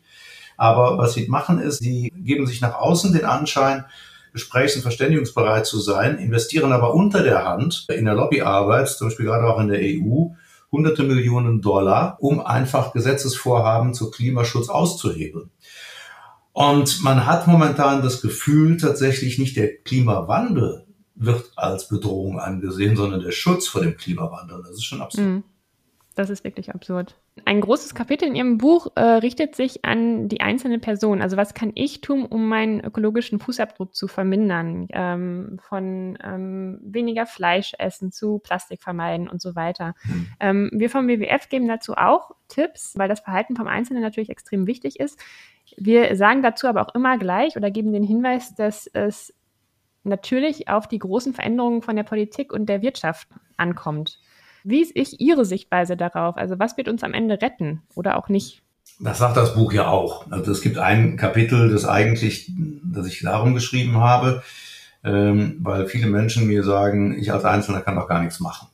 Aber 0.57 0.97
was 0.97 1.13
sie 1.13 1.27
machen 1.27 1.59
ist, 1.59 1.79
sie 1.79 2.11
geben 2.15 2.47
sich 2.47 2.61
nach 2.61 2.75
außen 2.75 3.13
den 3.13 3.25
Anschein, 3.25 3.85
gesprächs- 4.33 4.75
und 4.75 4.81
verständigungsbereit 4.81 5.65
zu 5.65 5.79
sein, 5.79 6.17
investieren 6.17 6.71
aber 6.71 6.93
unter 6.93 7.23
der 7.23 7.45
Hand 7.45 7.87
in 7.89 8.05
der 8.05 8.13
Lobbyarbeit, 8.13 8.87
zum 8.87 9.07
Beispiel 9.07 9.25
gerade 9.25 9.45
auch 9.47 9.59
in 9.59 9.67
der 9.67 9.81
EU, 9.81 10.29
hunderte 10.71 11.03
Millionen 11.03 11.61
Dollar, 11.61 12.17
um 12.19 12.39
einfach 12.39 12.93
Gesetzesvorhaben 12.93 13.93
zu 13.93 14.09
Klimaschutz 14.09 14.69
auszuhebeln. 14.69 15.49
Und 16.53 17.01
man 17.01 17.25
hat 17.25 17.47
momentan 17.47 18.01
das 18.01 18.21
Gefühl, 18.21 18.77
tatsächlich 18.77 19.39
nicht 19.39 19.55
der 19.55 19.77
Klimawandel 19.77 20.85
wird 21.15 21.51
als 21.55 21.87
Bedrohung 21.87 22.39
angesehen, 22.39 22.95
sondern 22.95 23.21
der 23.21 23.31
Schutz 23.31 23.67
vor 23.67 23.81
dem 23.81 23.95
Klimawandel. 23.95 24.61
Das 24.63 24.71
ist 24.71 24.83
schon 24.83 25.01
absurd. 25.01 25.25
Mhm. 25.27 25.43
Das 26.15 26.29
ist 26.29 26.43
wirklich 26.43 26.73
absurd. 26.73 27.15
Ein 27.45 27.61
großes 27.61 27.95
Kapitel 27.95 28.27
in 28.27 28.35
Ihrem 28.35 28.57
Buch 28.57 28.87
äh, 28.95 29.01
richtet 29.01 29.55
sich 29.55 29.85
an 29.85 30.27
die 30.27 30.41
einzelne 30.41 30.79
Person. 30.79 31.21
Also 31.21 31.37
was 31.37 31.53
kann 31.53 31.71
ich 31.75 32.01
tun, 32.01 32.25
um 32.25 32.49
meinen 32.49 32.81
ökologischen 32.81 33.39
Fußabdruck 33.39 33.95
zu 33.95 34.09
vermindern? 34.09 34.87
Ähm, 34.91 35.57
von 35.61 36.17
ähm, 36.21 36.79
weniger 36.83 37.25
Fleisch 37.25 37.73
essen 37.79 38.11
zu 38.11 38.39
Plastik 38.39 38.81
vermeiden 38.81 39.29
und 39.29 39.41
so 39.41 39.55
weiter. 39.55 39.95
Mhm. 40.03 40.27
Ähm, 40.41 40.69
wir 40.73 40.89
vom 40.89 41.07
WWF 41.07 41.47
geben 41.47 41.69
dazu 41.69 41.93
auch 41.93 42.31
Tipps, 42.49 42.97
weil 42.97 43.07
das 43.07 43.21
Verhalten 43.21 43.55
vom 43.55 43.67
Einzelnen 43.67 44.03
natürlich 44.03 44.29
extrem 44.29 44.67
wichtig 44.67 44.99
ist. 44.99 45.17
Wir 45.77 46.17
sagen 46.17 46.41
dazu 46.41 46.67
aber 46.67 46.81
auch 46.81 46.93
immer 46.95 47.17
gleich 47.17 47.55
oder 47.55 47.71
geben 47.71 47.93
den 47.93 48.03
Hinweis, 48.03 48.55
dass 48.55 48.87
es 48.87 49.33
natürlich 50.03 50.67
auf 50.67 50.87
die 50.87 50.99
großen 50.99 51.33
Veränderungen 51.33 51.81
von 51.81 51.95
der 51.95 52.03
Politik 52.03 52.51
und 52.51 52.67
der 52.67 52.81
Wirtschaft 52.81 53.29
ankommt. 53.55 54.19
Wie 54.63 54.81
ist 54.81 54.91
ich 54.95 55.19
Ihre 55.19 55.45
Sichtweise 55.45 55.97
darauf? 55.97 56.37
Also 56.37 56.59
was 56.59 56.77
wird 56.77 56.87
uns 56.87 57.03
am 57.03 57.13
Ende 57.13 57.41
retten 57.41 57.81
oder 57.95 58.17
auch 58.17 58.29
nicht? 58.29 58.61
Das 58.99 59.17
sagt 59.17 59.37
das 59.37 59.55
Buch 59.55 59.73
ja 59.73 59.87
auch. 59.87 60.29
Also 60.31 60.51
es 60.51 60.61
gibt 60.61 60.77
ein 60.77 61.17
Kapitel, 61.17 61.71
das 61.71 61.85
eigentlich, 61.85 62.51
das 62.83 63.07
ich 63.07 63.21
darum 63.21 63.53
geschrieben 63.53 63.97
habe, 63.97 64.43
ähm, 65.03 65.57
weil 65.61 65.87
viele 65.87 66.07
Menschen 66.07 66.47
mir 66.47 66.63
sagen, 66.63 67.17
ich 67.17 67.31
als 67.31 67.45
Einzelner 67.45 67.81
kann 67.81 67.95
doch 67.95 68.07
gar 68.07 68.21
nichts 68.21 68.39
machen. 68.39 68.67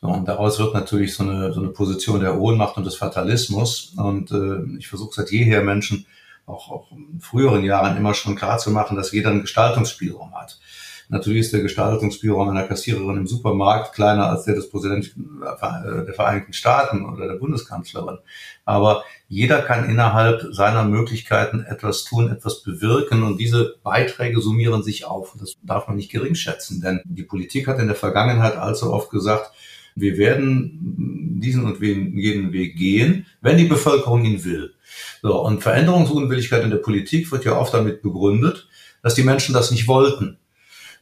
Und 0.00 0.28
daraus 0.28 0.58
wird 0.58 0.74
natürlich 0.74 1.14
so 1.14 1.24
eine, 1.24 1.52
so 1.52 1.60
eine 1.60 1.70
Position 1.70 2.20
der 2.20 2.38
Ohnmacht 2.38 2.76
und 2.76 2.84
des 2.84 2.96
Fatalismus. 2.96 3.94
Und 3.96 4.30
äh, 4.30 4.78
ich 4.78 4.88
versuche 4.88 5.14
seit 5.14 5.30
jeher 5.30 5.62
Menschen 5.62 6.06
auch, 6.44 6.70
auch 6.70 6.92
in 6.92 7.20
früheren 7.20 7.64
Jahren 7.64 7.96
immer 7.96 8.14
schon 8.14 8.36
klar 8.36 8.58
zu 8.58 8.70
machen, 8.70 8.96
dass 8.96 9.12
jeder 9.12 9.30
einen 9.30 9.40
Gestaltungsspielraum 9.40 10.34
hat. 10.34 10.60
Natürlich 11.08 11.42
ist 11.42 11.52
der 11.52 11.60
Gestaltungsspielraum 11.60 12.48
einer 12.48 12.64
Kassiererin 12.64 13.18
im 13.18 13.26
Supermarkt 13.26 13.94
kleiner 13.94 14.28
als 14.28 14.44
der 14.44 14.54
des 14.54 14.70
Präsidenten 14.70 15.40
der 15.40 16.14
Vereinigten 16.14 16.52
Staaten 16.52 17.04
oder 17.04 17.28
der 17.28 17.36
Bundeskanzlerin. 17.36 18.18
Aber 18.64 19.04
jeder 19.28 19.62
kann 19.62 19.88
innerhalb 19.88 20.48
seiner 20.52 20.84
Möglichkeiten 20.84 21.60
etwas 21.60 22.04
tun, 22.04 22.30
etwas 22.30 22.62
bewirken 22.62 23.22
und 23.22 23.38
diese 23.38 23.76
Beiträge 23.82 24.40
summieren 24.40 24.82
sich 24.82 25.04
auf. 25.04 25.34
Das 25.38 25.54
darf 25.62 25.86
man 25.86 25.96
nicht 25.96 26.10
gering 26.10 26.34
schätzen, 26.34 26.80
denn 26.80 27.00
die 27.04 27.22
Politik 27.22 27.68
hat 27.68 27.78
in 27.78 27.86
der 27.86 27.96
Vergangenheit 27.96 28.56
allzu 28.56 28.92
oft 28.92 29.10
gesagt, 29.10 29.52
wir 29.94 30.18
werden 30.18 31.38
diesen 31.40 31.64
und 31.64 31.80
jenen 31.80 32.52
Weg 32.52 32.76
gehen, 32.76 33.26
wenn 33.40 33.56
die 33.56 33.64
Bevölkerung 33.64 34.24
ihn 34.24 34.44
will. 34.44 34.74
So, 35.22 35.42
und 35.42 35.62
Veränderungsunwilligkeit 35.62 36.64
in 36.64 36.70
der 36.70 36.76
Politik 36.78 37.32
wird 37.32 37.44
ja 37.44 37.56
oft 37.56 37.72
damit 37.72 38.02
begründet, 38.02 38.68
dass 39.02 39.14
die 39.14 39.22
Menschen 39.22 39.54
das 39.54 39.70
nicht 39.70 39.88
wollten. 39.88 40.38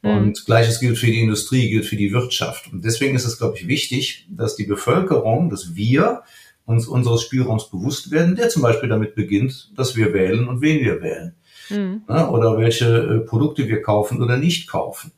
Mhm. 0.05 0.11
Und 0.11 0.45
gleiches 0.45 0.81
gilt 0.81 0.99
für 0.99 1.07
die 1.07 1.21
Industrie, 1.21 1.71
gilt 1.71 1.87
für 1.87 1.97
die 1.97 2.13
Wirtschaft. 2.13 2.71
Und 2.71 2.85
deswegen 2.85 3.17
ist 3.17 3.25
es, 3.25 3.39
glaube 3.39 3.57
ich, 3.57 3.67
wichtig, 3.67 4.27
dass 4.31 4.55
die 4.55 4.67
Bevölkerung, 4.67 5.49
dass 5.49 5.75
wir 5.75 6.23
uns 6.67 6.87
unseres 6.87 7.23
Spielraums 7.23 7.71
bewusst 7.71 8.11
werden, 8.11 8.37
der 8.37 8.51
zum 8.51 8.63
Beispiel 8.63 8.89
damit 8.89 9.15
beginnt, 9.15 9.73
dass 9.77 9.97
wir 9.97 10.13
wählen 10.13 10.47
und 10.47 10.61
wen 10.61 10.81
wir 10.85 11.01
wählen. 11.01 11.35
Mhm. 11.71 12.03
Oder 12.07 12.59
welche 12.59 12.87
äh, 12.87 13.19
Produkte 13.21 13.67
wir 13.67 13.81
kaufen 13.81 14.23
oder 14.23 14.37
nicht 14.37 14.69
kaufen. 14.69 15.13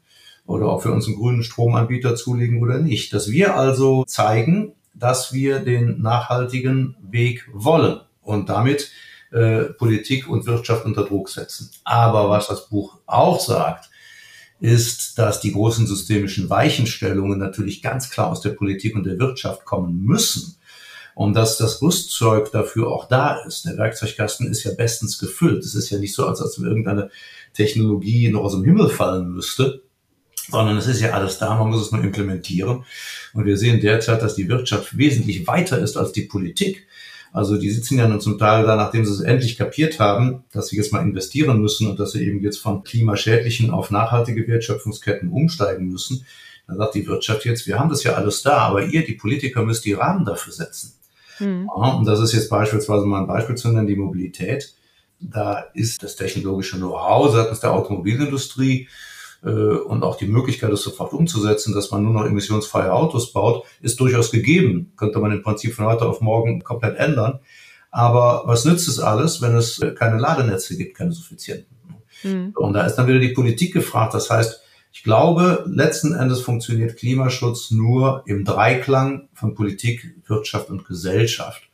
Oder 0.46 0.72
ob 0.72 0.84
wir 0.84 0.92
uns 0.92 1.06
einen 1.06 1.16
grünen 1.16 1.42
Stromanbieter 1.42 2.14
zulegen 2.14 2.62
oder 2.62 2.78
nicht. 2.78 3.12
Dass 3.12 3.30
wir 3.30 3.56
also 3.56 4.04
zeigen, 4.04 4.72
dass 4.94 5.32
wir 5.32 5.58
den 5.58 6.00
nachhaltigen 6.00 6.96
Weg 7.02 7.48
wollen 7.52 8.00
und 8.22 8.48
damit 8.48 8.90
äh, 9.32 9.64
Politik 9.64 10.28
und 10.28 10.46
Wirtschaft 10.46 10.84
unter 10.84 11.04
Druck 11.04 11.28
setzen. 11.28 11.70
Aber 11.82 12.30
was 12.30 12.46
das 12.46 12.68
Buch 12.68 12.98
auch 13.06 13.40
sagt, 13.40 13.90
ist, 14.60 15.18
dass 15.18 15.40
die 15.40 15.52
großen 15.52 15.86
systemischen 15.86 16.48
Weichenstellungen 16.48 17.38
natürlich 17.38 17.82
ganz 17.82 18.10
klar 18.10 18.30
aus 18.30 18.40
der 18.40 18.50
Politik 18.50 18.94
und 18.94 19.04
der 19.04 19.18
Wirtschaft 19.18 19.64
kommen 19.64 20.02
müssen 20.02 20.56
und 21.14 21.34
dass 21.34 21.56
das 21.56 21.80
Rüstzeug 21.80 22.52
dafür 22.52 22.88
auch 22.88 23.08
da 23.08 23.42
ist. 23.46 23.64
Der 23.64 23.78
Werkzeugkasten 23.78 24.50
ist 24.50 24.64
ja 24.64 24.72
bestens 24.72 25.18
gefüllt. 25.18 25.64
Es 25.64 25.74
ist 25.74 25.90
ja 25.90 25.98
nicht 25.98 26.14
so, 26.14 26.26
als 26.26 26.42
ob 26.42 26.64
irgendeine 26.64 27.10
Technologie 27.54 28.28
noch 28.28 28.42
aus 28.42 28.52
dem 28.52 28.64
Himmel 28.64 28.90
fallen 28.90 29.30
müsste, 29.30 29.82
sondern 30.50 30.76
es 30.76 30.86
ist 30.86 31.00
ja 31.00 31.12
alles 31.12 31.38
da, 31.38 31.56
man 31.56 31.70
muss 31.70 31.86
es 31.86 31.92
nur 31.92 32.04
implementieren. 32.04 32.84
Und 33.32 33.46
wir 33.46 33.56
sehen 33.56 33.80
derzeit, 33.80 34.22
dass 34.22 34.34
die 34.34 34.48
Wirtschaft 34.48 34.96
wesentlich 34.96 35.46
weiter 35.46 35.78
ist 35.78 35.96
als 35.96 36.12
die 36.12 36.26
Politik. 36.26 36.86
Also 37.36 37.58
die 37.58 37.68
sitzen 37.68 37.98
ja 37.98 38.08
nun 38.08 38.22
zum 38.22 38.38
Teil 38.38 38.64
da, 38.64 38.76
nachdem 38.76 39.04
sie 39.04 39.12
es 39.12 39.20
endlich 39.20 39.58
kapiert 39.58 40.00
haben, 40.00 40.44
dass 40.54 40.68
sie 40.68 40.76
jetzt 40.78 40.90
mal 40.90 41.02
investieren 41.02 41.60
müssen 41.60 41.86
und 41.86 42.00
dass 42.00 42.12
sie 42.12 42.26
eben 42.26 42.40
jetzt 42.40 42.56
von 42.56 42.82
klimaschädlichen 42.82 43.70
auf 43.70 43.90
nachhaltige 43.90 44.48
Wertschöpfungsketten 44.48 45.28
umsteigen 45.28 45.88
müssen. 45.88 46.24
Da 46.66 46.76
sagt 46.76 46.94
die 46.94 47.06
Wirtschaft 47.06 47.44
jetzt, 47.44 47.66
wir 47.66 47.78
haben 47.78 47.90
das 47.90 48.04
ja 48.04 48.14
alles 48.14 48.40
da, 48.40 48.56
aber 48.60 48.86
ihr, 48.86 49.04
die 49.04 49.16
Politiker, 49.16 49.62
müsst 49.64 49.84
die 49.84 49.92
Rahmen 49.92 50.24
dafür 50.24 50.54
setzen. 50.54 50.94
Mhm. 51.38 51.68
Und 51.68 52.06
das 52.06 52.20
ist 52.20 52.32
jetzt 52.32 52.48
beispielsweise 52.48 53.04
mal 53.04 53.20
ein 53.20 53.26
Beispiel 53.26 53.56
zu 53.56 53.68
nennen, 53.68 53.86
die 53.86 53.96
Mobilität. 53.96 54.74
Da 55.20 55.58
ist 55.74 56.02
das 56.02 56.16
technologische 56.16 56.78
Know-how 56.78 57.34
seitens 57.34 57.60
der 57.60 57.74
Automobilindustrie 57.74 58.88
äh, 59.42 59.50
und 59.50 60.02
auch 60.02 60.16
die 60.16 60.26
Möglichkeit, 60.26 60.70
es 60.72 60.82
sofort 60.82 61.12
umzusetzen, 61.12 61.74
dass 61.74 61.90
man 61.90 62.02
nur 62.02 62.12
noch 62.12 62.24
emissionsfreie 62.24 62.92
Autos 62.92 63.32
baut, 63.32 63.64
ist 63.80 64.00
durchaus 64.00 64.30
gegeben. 64.30 64.92
Könnte 64.96 65.18
man 65.18 65.32
im 65.32 65.42
Prinzip 65.42 65.74
von 65.74 65.86
heute 65.86 66.06
auf 66.06 66.20
morgen 66.20 66.62
komplett 66.62 66.96
ändern. 66.96 67.40
Aber 67.90 68.42
was 68.46 68.64
nützt 68.64 68.88
es 68.88 69.00
alles, 69.00 69.40
wenn 69.40 69.56
es 69.56 69.80
keine 69.98 70.18
Ladenetze 70.18 70.76
gibt, 70.76 70.96
keine 70.96 71.12
suffizienten? 71.12 71.76
Mhm. 72.22 72.52
Und 72.54 72.74
da 72.74 72.84
ist 72.84 72.96
dann 72.96 73.06
wieder 73.06 73.18
die 73.18 73.32
Politik 73.32 73.72
gefragt. 73.72 74.14
Das 74.14 74.30
heißt, 74.30 74.60
ich 74.92 75.02
glaube, 75.02 75.64
letzten 75.66 76.14
Endes 76.14 76.40
funktioniert 76.40 76.96
Klimaschutz 76.96 77.70
nur 77.70 78.22
im 78.26 78.44
Dreiklang 78.44 79.28
von 79.34 79.54
Politik, 79.54 80.14
Wirtschaft 80.26 80.70
und 80.70 80.86
Gesellschaft. 80.86 81.68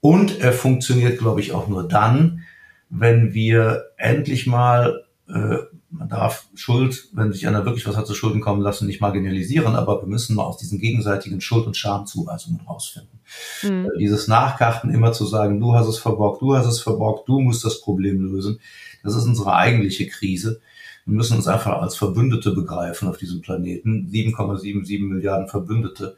Und 0.00 0.40
er 0.40 0.52
funktioniert, 0.52 1.18
glaube 1.18 1.40
ich, 1.40 1.52
auch 1.52 1.68
nur 1.68 1.86
dann, 1.86 2.42
wenn 2.88 3.34
wir 3.34 3.84
endlich 3.96 4.46
mal 4.46 5.04
äh, 5.28 5.58
man 5.90 6.08
darf 6.08 6.46
Schuld, 6.54 7.08
wenn 7.12 7.32
sich 7.32 7.46
einer 7.46 7.64
wirklich 7.64 7.86
was 7.86 7.96
hat 7.96 8.06
zu 8.06 8.14
Schulden 8.14 8.40
kommen 8.40 8.62
lassen, 8.62 8.86
nicht 8.86 9.00
marginalisieren, 9.00 9.74
aber 9.74 10.00
wir 10.00 10.08
müssen 10.08 10.36
mal 10.36 10.44
aus 10.44 10.56
diesen 10.56 10.78
gegenseitigen 10.78 11.40
Schuld- 11.40 11.66
und 11.66 11.76
Schamzuweisungen 11.76 12.60
rausfinden. 12.60 13.18
Mhm. 13.62 13.86
Äh, 13.86 13.98
dieses 13.98 14.28
Nachkarten 14.28 14.90
immer 14.90 15.12
zu 15.12 15.26
sagen, 15.26 15.60
du 15.60 15.74
hast 15.74 15.88
es 15.88 15.98
verborgt, 15.98 16.42
du 16.42 16.54
hast 16.54 16.66
es 16.66 16.80
verborgt, 16.80 17.28
du 17.28 17.40
musst 17.40 17.64
das 17.64 17.80
Problem 17.80 18.20
lösen, 18.20 18.60
das 19.02 19.16
ist 19.16 19.24
unsere 19.24 19.54
eigentliche 19.54 20.06
Krise. 20.06 20.60
Wir 21.06 21.14
müssen 21.14 21.36
uns 21.36 21.48
einfach 21.48 21.80
als 21.80 21.96
Verbündete 21.96 22.52
begreifen 22.52 23.08
auf 23.08 23.16
diesem 23.16 23.40
Planeten. 23.40 24.08
7,77 24.12 25.08
Milliarden 25.08 25.48
Verbündete, 25.48 26.16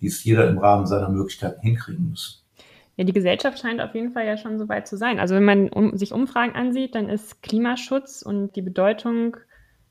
die 0.00 0.08
es 0.08 0.22
jeder 0.24 0.48
im 0.48 0.58
Rahmen 0.58 0.86
seiner 0.86 1.08
Möglichkeiten 1.08 1.62
hinkriegen 1.62 2.10
muss. 2.10 2.43
Ja, 2.96 3.04
die 3.04 3.12
Gesellschaft 3.12 3.58
scheint 3.58 3.80
auf 3.80 3.94
jeden 3.94 4.12
Fall 4.12 4.24
ja 4.26 4.36
schon 4.36 4.58
so 4.58 4.68
weit 4.68 4.86
zu 4.86 4.96
sein. 4.96 5.18
Also 5.18 5.34
wenn 5.34 5.44
man 5.44 5.68
um, 5.68 5.96
sich 5.96 6.12
Umfragen 6.12 6.54
ansieht, 6.54 6.94
dann 6.94 7.08
ist 7.08 7.42
Klimaschutz 7.42 8.22
und 8.22 8.54
die 8.54 8.62
Bedeutung 8.62 9.36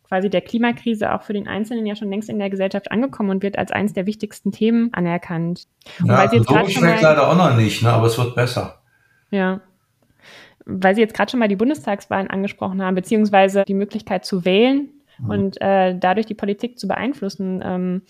quasi 0.08 0.30
der 0.30 0.42
Klimakrise 0.42 1.14
auch 1.14 1.24
für 1.24 1.34
den 1.34 1.48
Einzelnen 1.48 1.86
ja 1.86 1.96
schon 1.96 2.10
längst 2.10 2.30
in 2.30 2.40
der 2.40 2.50
Gesellschaft 2.50 2.92
angekommen 2.92 3.32
und 3.32 3.44
wird 3.44 3.58
als 3.58 3.72
eines 3.72 3.94
der 3.94 4.06
wichtigsten 4.06 4.52
Themen 4.52 4.94
anerkannt. 4.94 5.64
Und 6.00 6.08
ja, 6.08 6.18
weil 6.18 6.30
Sie 6.30 6.38
jetzt 6.38 6.48
so 6.48 6.70
schmeckt 6.70 7.02
leider 7.02 7.28
auch 7.28 7.36
noch 7.36 7.56
nicht, 7.58 7.82
ne? 7.82 7.90
aber 7.90 8.08
es 8.08 8.18
wird 8.18 8.36
besser. 8.36 8.82
Ja. 9.32 9.62
Weil 10.66 10.96
Sie 10.96 11.02
jetzt 11.02 11.16
gerade 11.16 11.32
schon 11.32 11.40
mal 11.40 11.50
die 11.50 11.56
Bundestagswahlen 11.58 12.30
angesprochen 12.30 12.82
haben, 12.82 12.96
beziehungsweise 12.96 13.64
die 13.66 13.74
Möglichkeit 13.74 14.24
zu 14.24 14.46
wählen 14.46 14.90
mhm. 15.18 15.30
und 15.30 15.62
äh, 15.62 15.98
dadurch 15.98 16.28
die 16.28 16.36
Politik 16.36 16.80
zu 16.80 16.88
beeinflussen. 16.88 17.62
Ähm, 17.66 18.02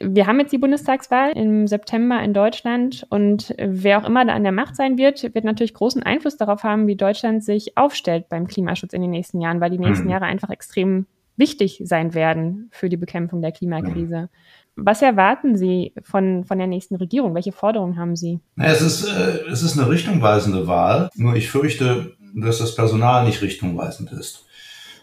wir 0.00 0.26
haben 0.26 0.38
jetzt 0.40 0.52
die 0.52 0.58
Bundestagswahl 0.58 1.32
im 1.32 1.66
September 1.66 2.22
in 2.22 2.34
Deutschland 2.34 3.06
und 3.08 3.54
wer 3.58 3.98
auch 3.98 4.06
immer 4.06 4.24
da 4.24 4.34
an 4.34 4.42
der 4.42 4.52
Macht 4.52 4.76
sein 4.76 4.98
wird, 4.98 5.22
wird 5.22 5.44
natürlich 5.44 5.74
großen 5.74 6.02
Einfluss 6.02 6.36
darauf 6.36 6.64
haben, 6.64 6.86
wie 6.86 6.96
Deutschland 6.96 7.42
sich 7.42 7.78
aufstellt 7.78 8.28
beim 8.28 8.46
Klimaschutz 8.46 8.92
in 8.92 9.00
den 9.00 9.10
nächsten 9.10 9.40
Jahren, 9.40 9.60
weil 9.60 9.70
die 9.70 9.78
nächsten 9.78 10.04
mhm. 10.04 10.10
Jahre 10.10 10.26
einfach 10.26 10.50
extrem 10.50 11.06
wichtig 11.36 11.82
sein 11.84 12.14
werden 12.14 12.68
für 12.72 12.88
die 12.88 12.96
Bekämpfung 12.96 13.42
der 13.42 13.52
Klimakrise. 13.52 14.28
Was 14.76 15.00
erwarten 15.00 15.56
Sie 15.56 15.94
von, 16.02 16.44
von 16.44 16.58
der 16.58 16.66
nächsten 16.66 16.96
Regierung? 16.96 17.34
Welche 17.34 17.52
Forderungen 17.52 17.98
haben 17.98 18.16
Sie? 18.16 18.40
Es 18.56 18.82
ist, 18.82 19.06
äh, 19.06 19.40
es 19.50 19.62
ist 19.62 19.78
eine 19.78 19.88
richtungweisende 19.88 20.66
Wahl, 20.66 21.08
nur 21.14 21.34
ich 21.34 21.50
fürchte, 21.50 22.14
dass 22.34 22.58
das 22.58 22.74
Personal 22.74 23.24
nicht 23.24 23.40
richtungweisend 23.40 24.12
ist. 24.12 24.45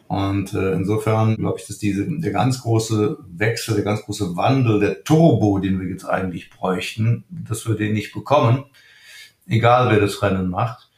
Und 0.07 0.53
äh, 0.53 0.73
insofern 0.73 1.35
glaube 1.37 1.59
ich, 1.59 1.67
dass 1.67 1.77
diese, 1.77 2.05
der 2.07 2.31
ganz 2.31 2.61
große 2.61 3.17
Wechsel, 3.35 3.75
der 3.75 3.83
ganz 3.83 4.01
große 4.01 4.35
Wandel, 4.35 4.79
der 4.79 5.03
Turbo, 5.03 5.59
den 5.59 5.79
wir 5.79 5.87
jetzt 5.87 6.05
eigentlich 6.05 6.49
bräuchten, 6.49 7.23
dass 7.29 7.67
wir 7.67 7.75
den 7.75 7.93
nicht 7.93 8.13
bekommen, 8.13 8.65
egal 9.47 9.89
wer 9.91 9.99
das 9.99 10.21
Rennen 10.21 10.49
macht. 10.49 10.89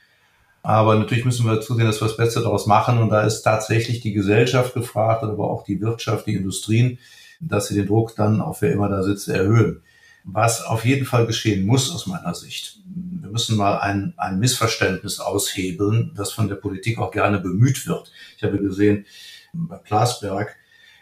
Aber 0.63 0.95
natürlich 0.95 1.25
müssen 1.25 1.45
wir 1.45 1.61
zusehen, 1.61 1.85
dass 1.85 2.01
wir 2.01 2.07
das 2.07 2.17
Beste 2.17 2.41
daraus 2.41 2.65
machen. 2.65 2.97
Und 2.97 3.09
da 3.09 3.21
ist 3.21 3.43
tatsächlich 3.43 4.01
die 4.01 4.13
Gesellschaft 4.13 4.73
gefragt, 4.73 5.23
aber 5.23 5.49
auch 5.51 5.63
die 5.63 5.79
Wirtschaft, 5.79 6.25
die 6.25 6.33
Industrien, 6.33 6.97
dass 7.39 7.67
sie 7.67 7.75
den 7.75 7.85
Druck 7.85 8.15
dann, 8.15 8.41
auf 8.41 8.63
wer 8.63 8.71
immer 8.71 8.89
da 8.89 9.03
sitzt, 9.03 9.27
erhöhen. 9.27 9.83
Was 10.25 10.63
auf 10.63 10.85
jeden 10.85 11.05
Fall 11.05 11.27
geschehen 11.27 11.65
muss 11.65 11.93
aus 11.93 12.07
meiner 12.07 12.33
Sicht. 12.33 12.79
Wir 13.21 13.29
müssen 13.29 13.57
mal 13.57 13.77
ein, 13.77 14.13
ein 14.17 14.39
Missverständnis 14.39 15.19
aushebeln, 15.19 16.13
das 16.15 16.31
von 16.31 16.47
der 16.47 16.55
Politik 16.55 16.97
auch 16.97 17.11
gerne 17.11 17.39
bemüht 17.39 17.85
wird. 17.85 18.11
Ich 18.37 18.43
habe 18.43 18.57
gesehen, 18.57 19.05
bei 19.53 19.77
Plasberg, 19.77 20.55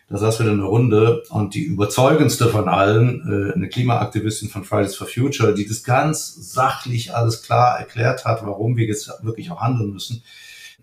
da 0.10 0.18
saß 0.18 0.42
wieder 0.42 0.51
eine 0.51 0.65
Runde 0.65 1.24
und 1.30 1.56
die 1.56 1.63
überzeugendste 1.63 2.50
von 2.50 2.68
allen, 2.68 3.22
äh, 3.27 3.53
eine 3.53 3.70
Klimaaktivistin 3.70 4.50
von 4.50 4.65
Fridays 4.65 4.96
for 4.96 5.08
Future, 5.08 5.56
die 5.56 5.68
das 5.68 5.84
ganz 5.84 6.36
sachlich 6.53 7.15
alles 7.15 7.42
klar 7.44 7.80
erklärt 7.80 8.25
hat, 8.25 8.46
warum 8.46 8.75
wir 8.75 8.86
jetzt 8.86 9.10
wirklich 9.24 9.50
auch 9.51 9.62
handeln 9.62 9.92
müssen 9.92 10.24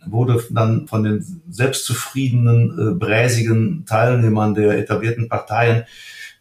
wurde 0.06 0.42
dann 0.50 0.88
von 0.88 1.02
den 1.02 1.42
selbstzufriedenen, 1.50 2.78
äh, 2.78 2.94
bräsigen 2.94 3.84
Teilnehmern 3.86 4.54
der 4.54 4.78
etablierten 4.78 5.28
Parteien 5.28 5.84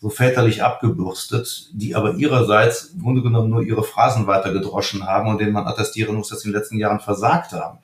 so 0.01 0.09
väterlich 0.09 0.63
abgebürstet, 0.63 1.69
die 1.73 1.93
aber 1.95 2.15
ihrerseits 2.15 2.91
im 2.95 3.01
Grunde 3.01 3.21
genommen 3.21 3.49
nur 3.49 3.61
ihre 3.61 3.83
Phrasen 3.83 4.27
weiter 4.27 4.53
gedroschen 4.53 5.05
haben 5.05 5.29
und 5.29 5.39
denen 5.39 5.51
man 5.51 5.67
attestieren 5.67 6.15
muss, 6.15 6.29
dass 6.29 6.41
sie 6.41 6.47
in 6.47 6.53
den 6.53 6.59
letzten 6.59 6.77
Jahren 6.77 7.01
versagt 7.01 7.51
haben. 7.51 7.79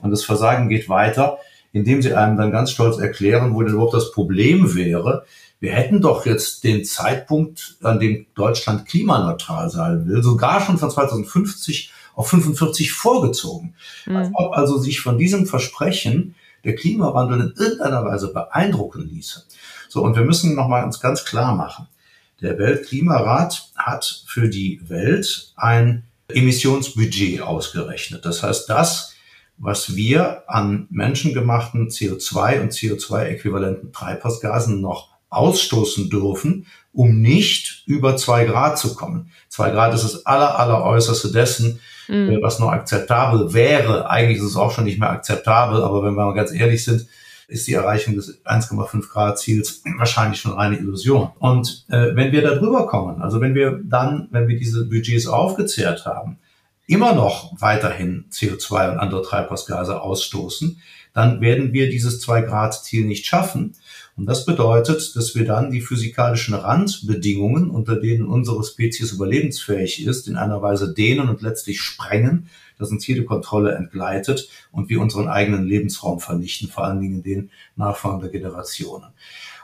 Und 0.00 0.10
das 0.10 0.24
Versagen 0.24 0.68
geht 0.68 0.88
weiter, 0.88 1.38
indem 1.72 2.02
sie 2.02 2.14
einem 2.14 2.36
dann 2.36 2.50
ganz 2.50 2.72
stolz 2.72 2.98
erklären, 2.98 3.54
wo 3.54 3.62
denn 3.62 3.74
überhaupt 3.74 3.94
das 3.94 4.10
Problem 4.10 4.74
wäre. 4.74 5.24
Wir 5.60 5.72
hätten 5.72 6.00
doch 6.00 6.26
jetzt 6.26 6.64
den 6.64 6.84
Zeitpunkt, 6.84 7.76
an 7.82 8.00
dem 8.00 8.26
Deutschland 8.34 8.84
klimaneutral 8.86 9.70
sein 9.70 10.08
will, 10.08 10.22
sogar 10.22 10.60
schon 10.60 10.78
von 10.78 10.90
2050 10.90 11.92
auf 12.14 12.28
45 12.28 12.92
vorgezogen. 12.92 13.74
Mhm. 14.06 14.16
Als 14.16 14.30
ob 14.34 14.56
also 14.56 14.78
sich 14.78 15.00
von 15.00 15.16
diesem 15.16 15.46
Versprechen 15.46 16.34
der 16.64 16.74
Klimawandel 16.74 17.40
in 17.40 17.54
irgendeiner 17.56 18.04
Weise 18.04 18.32
beeindrucken 18.32 19.08
ließe. 19.08 19.44
So, 19.92 20.02
und 20.02 20.16
wir 20.16 20.24
müssen 20.24 20.54
nochmal 20.54 20.84
uns 20.84 21.00
ganz 21.00 21.26
klar 21.26 21.54
machen. 21.54 21.86
Der 22.40 22.58
Weltklimarat 22.58 23.72
hat 23.76 24.24
für 24.26 24.48
die 24.48 24.80
Welt 24.88 25.52
ein 25.54 26.04
Emissionsbudget 26.28 27.42
ausgerechnet. 27.42 28.24
Das 28.24 28.42
heißt, 28.42 28.70
das, 28.70 29.12
was 29.58 29.94
wir 29.94 30.44
an 30.46 30.86
menschengemachten 30.88 31.90
CO2 31.90 32.62
und 32.62 32.72
CO2-äquivalenten 32.72 33.92
Treibhausgasen 33.92 34.80
noch 34.80 35.10
ausstoßen 35.28 36.08
dürfen, 36.08 36.64
um 36.94 37.20
nicht 37.20 37.82
über 37.84 38.16
zwei 38.16 38.46
Grad 38.46 38.78
zu 38.78 38.94
kommen. 38.94 39.30
Zwei 39.50 39.72
Grad 39.72 39.92
ist 39.92 40.04
das 40.04 40.24
aller, 40.24 40.58
aller 40.58 40.82
äußerste 40.84 41.32
dessen, 41.32 41.80
mhm. 42.08 42.38
was 42.40 42.58
noch 42.58 42.70
akzeptabel 42.72 43.52
wäre. 43.52 44.08
Eigentlich 44.08 44.38
ist 44.38 44.44
es 44.44 44.56
auch 44.56 44.70
schon 44.70 44.84
nicht 44.84 44.98
mehr 44.98 45.10
akzeptabel, 45.10 45.82
aber 45.82 46.02
wenn 46.02 46.14
wir 46.14 46.24
mal 46.24 46.32
ganz 46.32 46.50
ehrlich 46.50 46.82
sind, 46.82 47.06
ist 47.52 47.66
die 47.68 47.74
Erreichung 47.74 48.14
des 48.14 48.44
1,5 48.44 49.08
Grad 49.08 49.38
Ziels 49.38 49.82
wahrscheinlich 49.98 50.40
schon 50.40 50.58
eine 50.58 50.78
Illusion. 50.78 51.30
Und 51.38 51.84
äh, 51.88 52.14
wenn 52.14 52.32
wir 52.32 52.42
da 52.42 52.54
drüber 52.54 52.86
kommen, 52.86 53.22
also 53.22 53.40
wenn 53.40 53.54
wir 53.54 53.80
dann, 53.84 54.28
wenn 54.30 54.48
wir 54.48 54.58
diese 54.58 54.86
Budgets 54.86 55.26
aufgezehrt 55.26 56.06
haben, 56.06 56.38
immer 56.86 57.14
noch 57.14 57.52
weiterhin 57.60 58.24
CO2 58.30 58.92
und 58.92 58.98
andere 58.98 59.22
Treibhausgase 59.22 60.00
ausstoßen, 60.00 60.80
dann 61.14 61.40
werden 61.40 61.72
wir 61.72 61.90
dieses 61.90 62.20
2 62.20 62.42
Grad 62.42 62.74
Ziel 62.84 63.04
nicht 63.04 63.26
schaffen. 63.26 63.74
Und 64.16 64.26
das 64.26 64.44
bedeutet, 64.44 65.14
dass 65.16 65.34
wir 65.34 65.44
dann 65.44 65.70
die 65.70 65.80
physikalischen 65.80 66.54
Randbedingungen, 66.54 67.70
unter 67.70 67.96
denen 67.96 68.26
unsere 68.26 68.62
Spezies 68.64 69.12
überlebensfähig 69.12 70.04
ist, 70.06 70.28
in 70.28 70.36
einer 70.36 70.60
Weise 70.60 70.92
dehnen 70.92 71.28
und 71.28 71.42
letztlich 71.42 71.80
sprengen, 71.80 72.48
dass 72.78 72.90
uns 72.90 73.06
jede 73.06 73.24
Kontrolle 73.24 73.74
entgleitet 73.74 74.48
und 74.70 74.88
wir 74.88 75.00
unseren 75.00 75.28
eigenen 75.28 75.64
Lebensraum 75.64 76.20
vernichten, 76.20 76.68
vor 76.68 76.84
allen 76.84 77.00
Dingen 77.00 77.22
den 77.22 77.50
Nachfahren 77.76 78.20
der 78.20 78.30
Generationen. 78.30 79.12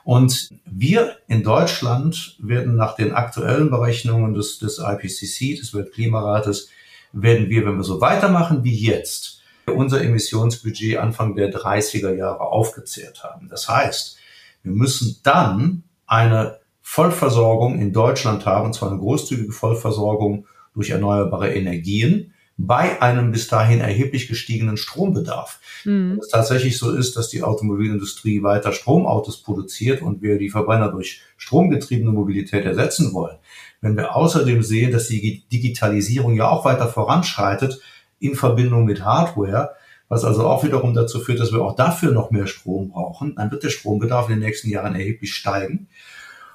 Und 0.04 0.50
wir 0.64 1.16
in 1.28 1.42
Deutschland 1.42 2.36
werden 2.38 2.76
nach 2.76 2.96
den 2.96 3.12
aktuellen 3.12 3.70
Berechnungen 3.70 4.34
des, 4.34 4.58
des 4.58 4.78
IPCC, 4.78 5.58
des 5.58 5.74
Weltklimarates, 5.74 6.70
werden 7.12 7.48
wir, 7.48 7.66
wenn 7.66 7.76
wir 7.76 7.84
so 7.84 8.00
weitermachen 8.00 8.64
wie 8.64 8.74
jetzt, 8.74 9.42
unser 9.66 10.02
Emissionsbudget 10.02 10.96
Anfang 10.96 11.36
der 11.36 11.52
30er 11.52 12.14
Jahre 12.14 12.40
aufgezehrt 12.40 13.22
haben. 13.22 13.48
Das 13.48 13.68
heißt, 13.68 14.16
wir 14.62 14.72
müssen 14.72 15.18
dann 15.22 15.82
eine 16.06 16.58
Vollversorgung 16.80 17.78
in 17.78 17.92
Deutschland 17.92 18.46
haben, 18.46 18.66
und 18.66 18.72
zwar 18.72 18.90
eine 18.90 18.98
großzügige 18.98 19.52
Vollversorgung 19.52 20.46
durch 20.74 20.90
erneuerbare 20.90 21.52
Energien 21.52 22.32
bei 22.60 23.00
einem 23.00 23.30
bis 23.30 23.46
dahin 23.46 23.80
erheblich 23.80 24.26
gestiegenen 24.26 24.76
Strombedarf. 24.76 25.60
Mhm. 25.84 26.10
Wenn 26.10 26.18
es 26.18 26.28
tatsächlich 26.28 26.76
so 26.76 26.92
ist, 26.94 27.16
dass 27.16 27.28
die 27.28 27.44
Automobilindustrie 27.44 28.42
weiter 28.42 28.72
Stromautos 28.72 29.42
produziert 29.42 30.02
und 30.02 30.22
wir 30.22 30.38
die 30.38 30.50
Verbrenner 30.50 30.90
durch 30.90 31.22
stromgetriebene 31.36 32.10
Mobilität 32.10 32.64
ersetzen 32.64 33.14
wollen, 33.14 33.36
wenn 33.80 33.96
wir 33.96 34.16
außerdem 34.16 34.64
sehen, 34.64 34.90
dass 34.90 35.06
die 35.06 35.44
Digitalisierung 35.52 36.34
ja 36.34 36.48
auch 36.48 36.64
weiter 36.64 36.88
voranschreitet 36.88 37.80
in 38.18 38.34
Verbindung 38.34 38.84
mit 38.84 39.04
Hardware, 39.04 39.70
was 40.08 40.24
also 40.24 40.44
auch 40.44 40.64
wiederum 40.64 40.94
dazu 40.94 41.20
führt, 41.20 41.38
dass 41.38 41.52
wir 41.52 41.62
auch 41.62 41.76
dafür 41.76 42.10
noch 42.10 42.32
mehr 42.32 42.48
Strom 42.48 42.88
brauchen, 42.88 43.36
dann 43.36 43.52
wird 43.52 43.62
der 43.62 43.70
Strombedarf 43.70 44.28
in 44.28 44.36
den 44.36 44.44
nächsten 44.44 44.68
Jahren 44.68 44.96
erheblich 44.96 45.32
steigen. 45.32 45.86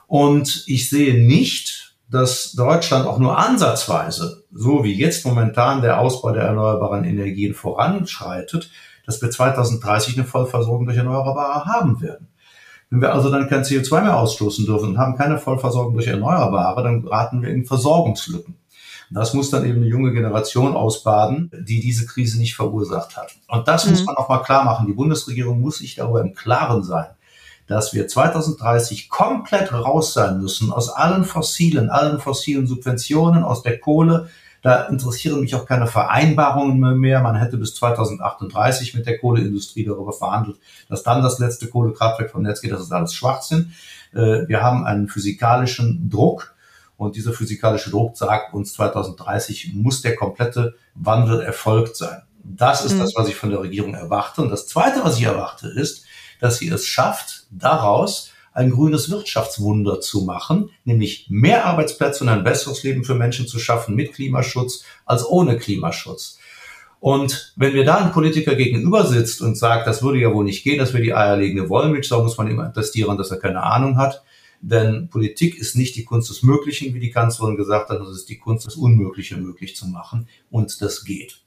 Und 0.08 0.66
ich 0.68 0.90
sehe 0.90 1.14
nicht, 1.14 1.83
dass 2.14 2.52
Deutschland 2.52 3.08
auch 3.08 3.18
nur 3.18 3.40
ansatzweise, 3.40 4.44
so 4.52 4.84
wie 4.84 4.94
jetzt 4.94 5.26
momentan 5.26 5.82
der 5.82 6.00
Ausbau 6.00 6.32
der 6.32 6.44
erneuerbaren 6.44 7.06
Energien 7.06 7.56
voranschreitet, 7.56 8.70
dass 9.08 9.20
wir 9.20 9.32
2030 9.32 10.18
eine 10.18 10.28
Vollversorgung 10.28 10.86
durch 10.86 10.98
Erneuerbare 10.98 11.66
haben 11.66 12.02
werden. 12.02 12.28
Wenn 12.92 13.02
wir 13.02 13.14
also 13.14 13.32
dann 13.32 13.50
kein 13.50 13.64
CO2 13.64 14.04
mehr 14.04 14.20
ausstoßen 14.20 14.68
dürfen 14.68 14.90
und 14.90 14.98
haben 15.00 15.18
keine 15.18 15.40
Vollversorgung 15.40 15.96
durch 15.96 16.06
Erneuerbare, 16.06 16.84
dann 16.84 17.02
geraten 17.02 17.42
wir 17.42 17.50
in 17.50 17.66
Versorgungslücken. 17.66 18.58
Das 19.10 19.34
muss 19.34 19.50
dann 19.50 19.66
eben 19.66 19.78
eine 19.78 19.88
junge 19.88 20.14
Generation 20.14 20.76
ausbaden, 20.76 21.50
die 21.68 21.80
diese 21.80 22.06
Krise 22.06 22.38
nicht 22.38 22.56
verursacht 22.56 23.18
hat. 23.18 23.32
Und 23.48 23.68
das 23.68 23.86
mhm. 23.86 23.92
muss 23.92 24.06
man 24.06 24.18
auch 24.18 24.30
mal 24.30 24.44
klar 24.44 24.66
machen. 24.66 24.86
Die 24.86 24.94
Bundesregierung 24.94 25.60
muss 25.60 25.80
sich 25.80 25.96
darüber 25.96 26.22
im 26.22 26.36
Klaren 26.36 26.84
sein, 26.84 27.08
dass 27.68 27.94
wir 27.94 28.08
2030 28.08 29.10
komplett 29.10 29.72
raus 29.72 30.14
sein 30.14 30.42
müssen 30.42 30.72
aus 30.72 30.90
allen 30.90 31.24
fossilen, 31.24 31.90
allen 31.90 32.20
fossilen 32.20 32.68
Subventionen, 32.68 33.44
aus 33.44 33.62
der 33.62 33.80
Kohle. 33.80 34.30
Da 34.62 34.84
interessieren 34.84 35.42
mich 35.42 35.56
auch 35.56 35.66
keine 35.66 35.88
Vereinbarungen 35.88 36.98
mehr. 36.98 37.22
Man 37.22 37.36
hätte 37.36 37.58
bis 37.58 37.76
2038 37.76 38.94
mit 38.94 39.06
der 39.06 39.18
Kohleindustrie 39.18 39.86
darüber 39.86 40.14
verhandelt, 40.14 40.58
dass 40.90 41.04
dann 41.04 41.22
das 41.22 41.40
letzte 41.40 41.68
Kohlekraftwerk 41.68 42.32
vom 42.32 42.44
Netz 42.44 42.62
geht. 42.62 42.72
Das 42.72 42.82
ist 42.82 42.92
alles 42.92 43.14
Schwachsinn. 43.14 43.74
Äh, 44.14 44.48
wir 44.48 44.62
haben 44.62 44.86
einen 44.86 45.10
physikalischen 45.10 46.10
Druck, 46.10 46.54
und 46.96 47.16
dieser 47.16 47.34
physikalische 47.34 47.90
Druck 47.90 48.18
sagt 48.18 48.54
uns, 48.54 48.74
2030 48.74 49.74
muss 49.74 50.02
der 50.02 50.16
komplette 50.16 50.76
Wandel 50.96 51.42
erfolgt 51.42 51.98
sein. 51.98 52.22
Das 52.44 52.86
ist 52.86 52.94
mhm. 52.94 53.00
das, 53.00 53.16
was 53.16 53.28
ich 53.28 53.36
von 53.36 53.50
der 53.50 53.62
Regierung 53.62 53.94
erwarte. 53.94 54.42
Und 54.42 54.50
das 54.50 54.68
Zweite, 54.68 55.04
was 55.04 55.18
ich 55.18 55.24
erwarte, 55.24 55.68
ist, 55.68 56.06
dass 56.44 56.58
sie 56.58 56.68
es 56.68 56.86
schafft, 56.86 57.46
daraus 57.52 58.32
ein 58.52 58.70
grünes 58.70 59.10
Wirtschaftswunder 59.10 60.02
zu 60.02 60.24
machen, 60.26 60.72
nämlich 60.84 61.28
mehr 61.30 61.64
Arbeitsplätze 61.66 62.26
und 62.26 62.30
ein 62.30 62.44
besseres 62.44 62.84
Leben 62.84 63.06
für 63.06 63.16
Menschen 63.16 63.48
zu 63.48 63.60
schaffen 63.60 63.96
mit 63.96 64.12
Klimaschutz 64.12 64.84
als 65.06 65.26
ohne 65.26 65.58
Klimaschutz. 65.58 66.40
Und 67.00 67.54
wenn 67.56 67.72
mir 67.72 67.86
da 67.86 67.96
ein 67.96 68.12
Politiker 68.12 68.56
gegenüber 68.56 69.06
sitzt 69.06 69.42
und 69.42 69.58
sagt, 69.58 69.88
das 69.88 70.04
würde 70.04 70.20
ja 70.20 70.34
wohl 70.34 70.44
nicht 70.44 70.66
gehen, 70.66 70.80
dass 70.80 70.94
wir 70.94 71.00
die 71.00 71.14
eierlegende 71.14 71.70
Wollmilchsau, 71.70 72.22
muss 72.22 72.38
man 72.38 72.52
ihm 72.52 72.60
attestieren, 72.60 73.18
dass 73.18 73.32
er 73.32 73.40
keine 73.40 73.64
Ahnung 73.64 73.98
hat. 73.98 74.22
Denn 74.60 75.08
Politik 75.08 75.58
ist 75.58 75.78
nicht 75.78 75.96
die 75.96 76.04
Kunst 76.04 76.30
des 76.30 76.44
Möglichen, 76.44 76.94
wie 76.94 77.00
die 77.00 77.12
Kanzlerin 77.12 77.56
gesagt 77.56 77.90
hat, 77.90 78.02
es 78.02 78.10
ist 78.10 78.28
die 78.28 78.38
Kunst, 78.38 78.66
das 78.66 78.76
Unmögliche 78.76 79.38
möglich 79.38 79.78
zu 79.78 79.88
machen. 79.88 80.28
Und 80.52 80.82
das 80.82 81.06
geht. 81.06 81.42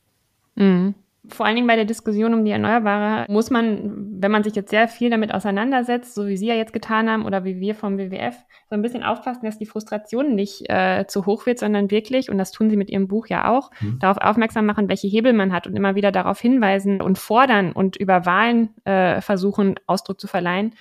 Mhm. 0.55 0.95
Vor 1.29 1.47
allen 1.47 1.57
Dingen 1.57 1.67
bei 1.67 1.77
der 1.77 1.85
Diskussion 1.85 2.35
um 2.35 2.45
die 2.45 2.51
Erneuerbare 2.51 3.31
muss 3.31 3.51
man, 3.51 4.21
wenn 4.21 4.31
man 4.31 4.45
sich 4.45 4.55
jetzt 4.55 4.71
sehr 4.71 4.89
viel 4.89 5.11
damit 5.11 5.33
auseinandersetzt, 5.35 6.15
so 6.15 6.27
wie 6.27 6.37
Sie 6.37 6.47
ja 6.47 6.55
jetzt 6.55 6.73
getan 6.73 7.11
haben 7.11 7.25
oder 7.25 7.45
wie 7.45 7.61
wir 7.61 7.75
vom 7.75 7.99
WWF, 7.99 8.37
so 8.69 8.75
ein 8.75 8.83
bisschen 8.83 9.03
aufpassen, 9.03 9.45
dass 9.45 9.59
die 9.59 9.67
Frustration 9.67 10.35
nicht 10.35 10.69
äh, 10.69 11.07
zu 11.07 11.27
hoch 11.27 11.47
wird, 11.47 11.59
sondern 11.59 11.91
wirklich, 11.91 12.31
und 12.31 12.39
das 12.39 12.53
tun 12.53 12.71
Sie 12.71 12.77
mit 12.77 12.91
Ihrem 12.91 13.09
Buch 13.09 13.27
ja 13.27 13.49
auch, 13.49 13.71
mhm. 13.81 13.99
darauf 13.99 14.19
aufmerksam 14.19 14.67
machen, 14.67 14.89
welche 14.89 15.09
Hebel 15.09 15.33
man 15.33 15.53
hat 15.53 15.67
und 15.67 15.77
immer 15.77 15.95
wieder 15.95 16.12
darauf 16.12 16.41
hinweisen 16.41 17.01
und 17.01 17.19
fordern 17.19 17.73
und 17.73 17.97
über 17.97 18.27
Wahlen 18.27 18.71
äh, 18.85 19.21
versuchen, 19.21 19.77
Ausdruck 19.87 20.21
zu 20.21 20.27
verleihen, 20.27 20.73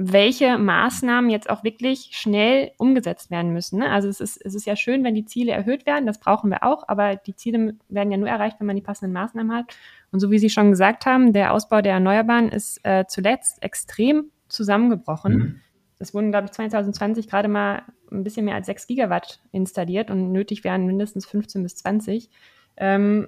welche 0.00 0.58
Maßnahmen 0.58 1.28
jetzt 1.28 1.50
auch 1.50 1.64
wirklich 1.64 2.10
schnell 2.12 2.70
umgesetzt 2.78 3.32
werden 3.32 3.52
müssen. 3.52 3.80
Ne? 3.80 3.90
Also 3.90 4.06
es 4.08 4.20
ist, 4.20 4.40
es 4.44 4.54
ist 4.54 4.64
ja 4.64 4.76
schön, 4.76 5.02
wenn 5.02 5.16
die 5.16 5.24
Ziele 5.24 5.50
erhöht 5.50 5.86
werden, 5.86 6.06
das 6.06 6.20
brauchen 6.20 6.50
wir 6.50 6.62
auch, 6.62 6.84
aber 6.86 7.16
die 7.16 7.34
Ziele 7.34 7.74
werden 7.88 8.12
ja 8.12 8.16
nur 8.16 8.28
erreicht, 8.28 8.60
wenn 8.60 8.68
man 8.68 8.76
die 8.76 8.82
passenden 8.82 9.12
Maßnahmen 9.12 9.52
hat. 9.52 9.76
Und 10.12 10.20
so 10.20 10.30
wie 10.30 10.38
Sie 10.38 10.50
schon 10.50 10.70
gesagt 10.70 11.04
haben, 11.04 11.32
der 11.32 11.52
Ausbau 11.52 11.82
der 11.82 11.94
Erneuerbaren 11.94 12.48
ist 12.48 12.78
äh, 12.84 13.06
zuletzt 13.08 13.60
extrem 13.60 14.30
zusammengebrochen. 14.46 15.32
Mhm. 15.36 15.60
Es 15.98 16.14
wurden, 16.14 16.30
glaube 16.30 16.44
ich, 16.44 16.52
2020 16.52 17.28
gerade 17.28 17.48
mal 17.48 17.82
ein 18.12 18.22
bisschen 18.22 18.44
mehr 18.44 18.54
als 18.54 18.66
6 18.66 18.86
Gigawatt 18.86 19.40
installiert 19.50 20.12
und 20.12 20.30
nötig 20.30 20.62
wären 20.62 20.86
mindestens 20.86 21.26
15 21.26 21.64
bis 21.64 21.74
20. 21.74 22.30
Ähm, 22.76 23.26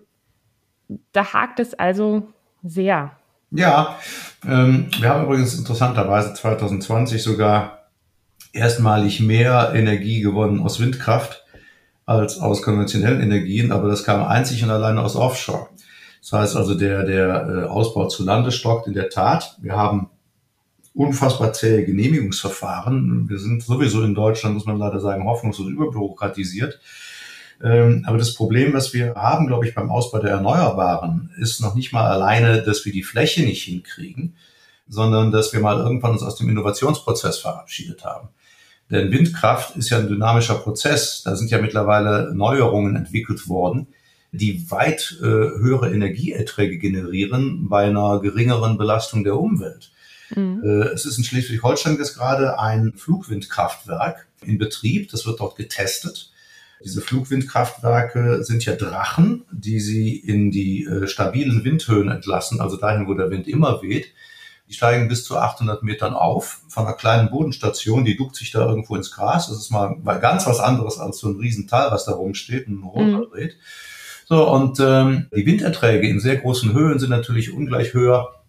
da 1.11 1.33
hakt 1.33 1.59
es 1.59 1.74
also 1.74 2.28
sehr. 2.62 3.11
Ja, 3.51 3.99
ähm, 4.47 4.89
wir 4.99 5.09
haben 5.09 5.25
übrigens 5.25 5.59
interessanterweise 5.59 6.35
2020 6.35 7.23
sogar 7.23 7.89
erstmalig 8.53 9.21
mehr 9.21 9.73
Energie 9.75 10.21
gewonnen 10.21 10.61
aus 10.61 10.81
Windkraft 10.81 11.45
als 12.07 12.39
aus 12.39 12.63
konventionellen 12.63 13.21
Energien, 13.21 13.73
aber 13.73 13.89
das 13.89 14.05
kam 14.05 14.25
einzig 14.25 14.63
und 14.63 14.71
alleine 14.71 15.01
aus 15.01 15.17
Offshore. 15.17 15.69
Das 16.21 16.33
heißt 16.33 16.57
also, 16.57 16.75
der, 16.75 17.05
der 17.05 17.49
äh, 17.49 17.65
Ausbau 17.65 18.09
zu 18.09 18.25
Lande 18.25 18.53
stockt 18.53 18.87
in 18.87 18.95
der 18.95 19.09
Tat. 19.09 19.57
Wir 19.61 19.77
haben 19.77 20.11
unfassbar 20.95 21.53
zähe 21.53 21.85
Genehmigungsverfahren. 21.85 23.29
Wir 23.29 23.39
sind 23.39 23.63
sowieso 23.63 24.03
in 24.03 24.15
Deutschland, 24.15 24.55
muss 24.55 24.67
man 24.67 24.79
leider 24.79 25.01
sagen, 25.01 25.25
hoffnungslos 25.25 25.69
überbürokratisiert. 25.69 26.81
Ähm, 27.62 28.05
aber 28.07 28.18
das 28.18 28.35
Problem, 28.35 28.73
was 28.73 28.94
wir 28.94 29.14
haben, 29.14 29.46
glaube 29.46 29.66
ich, 29.66 29.75
beim 29.75 29.90
Ausbau 29.90 30.18
der 30.18 30.31
Erneuerbaren, 30.31 31.31
ist 31.38 31.61
noch 31.61 31.75
nicht 31.75 31.92
mal 31.92 32.11
alleine, 32.11 32.62
dass 32.62 32.85
wir 32.85 32.92
die 32.92 33.03
Fläche 33.03 33.42
nicht 33.42 33.64
hinkriegen, 33.64 34.37
sondern 34.88 35.31
dass 35.31 35.53
wir 35.53 35.61
mal 35.61 35.79
irgendwann 35.79 36.12
uns 36.12 36.23
aus 36.23 36.37
dem 36.37 36.49
Innovationsprozess 36.49 37.38
verabschiedet 37.38 38.05
haben. 38.05 38.29
Denn 38.90 39.12
Windkraft 39.12 39.77
ist 39.77 39.90
ja 39.90 39.99
ein 39.99 40.09
dynamischer 40.09 40.57
Prozess. 40.57 41.23
Da 41.23 41.37
sind 41.37 41.51
ja 41.51 41.61
mittlerweile 41.61 42.35
Neuerungen 42.35 42.96
entwickelt 42.96 43.49
worden, 43.49 43.87
die 44.33 44.68
weit 44.70 45.18
äh, 45.20 45.25
höhere 45.25 45.92
Energieerträge 45.92 46.79
generieren 46.79 47.68
bei 47.68 47.85
einer 47.85 48.20
geringeren 48.20 48.79
Belastung 48.79 49.23
der 49.23 49.37
Umwelt. 49.37 49.92
Mhm. 50.35 50.62
Äh, 50.64 50.88
es 50.88 51.05
ist 51.05 51.18
in 51.18 51.25
Schleswig-Holstein 51.25 51.99
jetzt 51.99 52.14
gerade 52.14 52.59
ein 52.59 52.92
Flugwindkraftwerk 52.96 54.27
in 54.44 54.59
Betrieb. 54.59 55.11
Das 55.11 55.27
wird 55.27 55.40
dort 55.40 55.57
getestet. 55.57 56.31
Diese 56.83 57.01
Flugwindkraftwerke 57.01 58.43
sind 58.43 58.64
ja 58.64 58.75
Drachen, 58.75 59.45
die 59.53 59.81
sie 59.81 60.16
in 60.16 60.51
die 60.51 60.85
äh, 60.85 61.07
stabilen 61.07 61.64
Windhöhen 61.64 62.09
entlassen, 62.09 62.61
also 62.61 62.77
dahin, 62.77 63.07
wo 63.07 63.14
der 63.14 63.31
Wind 63.31 63.49
immer 63.49 63.83
weht. 63.83 64.12
Die 64.69 64.75
steigen 64.75 65.09
bis 65.09 65.25
zu 65.25 65.37
800 65.37 65.83
Metern 65.83 66.14
auf 66.14 66.62
von 66.69 66.87
einer 66.87 66.95
kleinen 66.95 67.31
Bodenstation, 67.31 68.05
die 68.05 68.16
duckt 68.16 68.37
sich 68.37 68.53
da 68.53 68.66
irgendwo 68.66 68.95
ins 68.97 69.11
Gras. 69.11 69.49
Das 69.49 69.59
ist 69.59 69.71
mal, 69.71 69.97
mal 70.03 70.21
ganz 70.21 70.47
was 70.47 70.61
anderes 70.61 70.99
als 70.99 71.19
so 71.19 71.29
ein 71.29 71.37
Riesental, 71.37 71.90
was 71.90 72.05
da 72.05 72.12
rumsteht 72.12 72.69
und 72.69 72.85
runterdreht. 72.85 73.57
Mhm. 73.57 74.27
So, 74.27 74.49
und 74.49 74.79
ähm, 74.79 75.27
die 75.35 75.45
Winderträge 75.45 76.09
in 76.09 76.21
sehr 76.21 76.37
großen 76.37 76.73
Höhen 76.73 77.01
sind 77.01 77.11
natürlich 77.11 77.53
ungleich 77.53 77.95
höher 77.95 78.40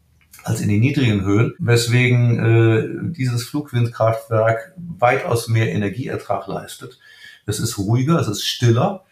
als 0.43 0.61
in 0.61 0.69
den 0.69 0.79
niedrigen 0.79 1.25
Höhen, 1.25 1.55
weswegen 1.57 2.39
äh, 2.39 3.11
dieses 3.11 3.45
Flugwindkraftwerk 3.45 4.73
weitaus 4.77 5.47
mehr 5.47 5.71
Energieertrag 5.71 6.47
leistet. 6.47 6.99
Es 7.51 7.59
ist 7.59 7.77
ruhiger, 7.77 8.19
es 8.19 8.27
ist 8.27 8.45
stiller. 8.45 9.03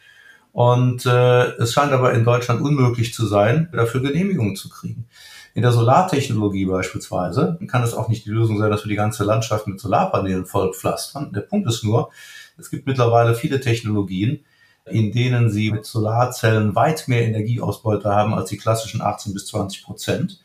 Und 0.52 1.06
äh, 1.06 1.46
es 1.58 1.74
scheint 1.74 1.92
aber 1.92 2.14
in 2.14 2.24
Deutschland 2.24 2.62
unmöglich 2.62 3.14
zu 3.14 3.26
sein, 3.28 3.70
dafür 3.72 4.02
Genehmigungen 4.02 4.56
zu 4.56 4.70
kriegen. 4.70 5.06
In 5.54 5.62
der 5.62 5.72
Solartechnologie 5.72 6.66
beispielsweise 6.66 7.60
kann 7.68 7.84
es 7.84 7.94
auch 7.94 8.08
nicht 8.08 8.26
die 8.26 8.32
Lösung 8.32 8.58
sein, 8.58 8.72
dass 8.72 8.86
wir 8.86 8.90
die 8.90 8.96
ganze 8.96 9.24
Landschaft 9.24 9.68
mit 9.68 9.80
Solarpanelen 9.80 10.46
vollpflastern. 10.46 11.34
Der 11.34 11.42
Punkt 11.42 11.68
ist 11.68 11.84
nur, 11.84 12.12
es 12.58 12.70
gibt 12.70 12.88
mittlerweile 12.88 13.36
viele 13.36 13.60
Technologien, 13.60 14.46
in 14.86 15.12
denen 15.12 15.50
sie 15.50 15.72
mit 15.72 15.86
Solarzellen 15.86 16.76
weit 16.76 17.08
mehr 17.08 17.26
Energieausbeute 17.26 18.10
haben 18.10 18.34
als 18.34 18.50
die 18.50 18.58
klassischen 18.58 19.02
18 19.02 19.34
bis 19.34 19.48
20 19.48 19.84
Prozent. 19.84 20.40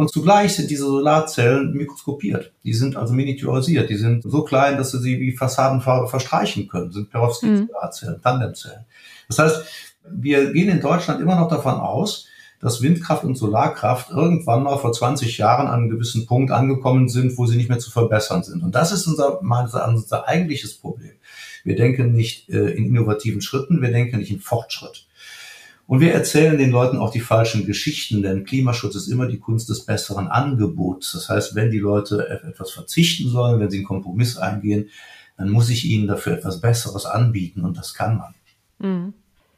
Und 0.00 0.10
zugleich 0.10 0.56
sind 0.56 0.70
diese 0.70 0.86
Solarzellen 0.86 1.74
mikroskopiert. 1.74 2.52
Die 2.64 2.72
sind 2.72 2.96
also 2.96 3.12
miniaturisiert. 3.12 3.90
Die 3.90 3.98
sind 3.98 4.22
so 4.22 4.44
klein, 4.44 4.78
dass 4.78 4.92
sie 4.92 4.98
sie 4.98 5.20
wie 5.20 5.36
Fassadenfarbe 5.36 6.08
verstreichen 6.08 6.68
können. 6.68 6.90
Sind 6.90 7.10
Perovskit-Solarzellen, 7.10 8.16
mhm. 8.16 8.22
Tandemzellen. 8.22 8.86
Das 9.28 9.38
heißt, 9.40 9.62
wir 10.10 10.54
gehen 10.54 10.70
in 10.70 10.80
Deutschland 10.80 11.20
immer 11.20 11.38
noch 11.38 11.50
davon 11.50 11.74
aus, 11.74 12.24
dass 12.62 12.80
Windkraft 12.80 13.24
und 13.24 13.34
Solarkraft 13.34 14.08
irgendwann 14.10 14.62
mal 14.62 14.78
vor 14.78 14.94
20 14.94 15.36
Jahren 15.36 15.66
an 15.66 15.80
einem 15.80 15.90
gewissen 15.90 16.24
Punkt 16.24 16.50
angekommen 16.50 17.10
sind, 17.10 17.36
wo 17.36 17.44
sie 17.44 17.58
nicht 17.58 17.68
mehr 17.68 17.78
zu 17.78 17.90
verbessern 17.90 18.42
sind. 18.42 18.62
Und 18.62 18.74
das 18.74 18.92
ist 18.92 19.06
unser, 19.06 19.42
unser 19.42 20.26
eigentliches 20.26 20.78
Problem. 20.78 21.12
Wir 21.62 21.76
denken 21.76 22.12
nicht 22.12 22.48
äh, 22.48 22.70
in 22.70 22.86
innovativen 22.86 23.42
Schritten, 23.42 23.82
wir 23.82 23.92
denken 23.92 24.16
nicht 24.16 24.30
in 24.30 24.40
Fortschritt. 24.40 25.08
Und 25.90 25.98
wir 25.98 26.14
erzählen 26.14 26.56
den 26.56 26.70
Leuten 26.70 26.98
auch 26.98 27.10
die 27.10 27.18
falschen 27.18 27.66
Geschichten, 27.66 28.22
denn 28.22 28.44
Klimaschutz 28.44 28.94
ist 28.94 29.08
immer 29.08 29.26
die 29.26 29.40
Kunst 29.40 29.68
des 29.70 29.86
besseren 29.86 30.28
Angebots. 30.28 31.10
Das 31.10 31.28
heißt, 31.28 31.56
wenn 31.56 31.72
die 31.72 31.80
Leute 31.80 32.28
etwas 32.28 32.70
verzichten 32.70 33.28
sollen, 33.28 33.58
wenn 33.58 33.70
sie 33.70 33.78
einen 33.78 33.88
Kompromiss 33.88 34.38
eingehen, 34.38 34.88
dann 35.36 35.50
muss 35.50 35.68
ich 35.68 35.84
ihnen 35.86 36.06
dafür 36.06 36.34
etwas 36.34 36.60
Besseres 36.60 37.06
anbieten 37.06 37.64
und 37.64 37.76
das 37.76 37.92
kann 37.94 38.18
man. 38.18 38.34
Mhm. 38.78 39.14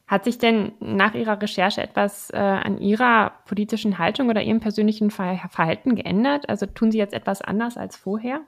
Hat 0.07 0.25
sich 0.25 0.38
denn 0.38 0.73
nach 0.81 1.12
Ihrer 1.12 1.38
Recherche 1.42 1.83
etwas 1.83 2.31
äh, 2.31 2.38
an 2.38 2.79
Ihrer 2.79 3.33
politischen 3.45 3.99
Haltung 3.99 4.31
oder 4.31 4.42
Ihrem 4.42 4.61
persönlichen 4.61 5.11
Verhalten 5.11 5.97
geändert? 5.97 6.49
Also 6.49 6.64
tun 6.64 6.90
Sie 6.90 6.99
jetzt 6.99 7.12
etwas 7.12 7.42
anders 7.42 7.77
als 7.77 7.95
vorher? 7.99 8.40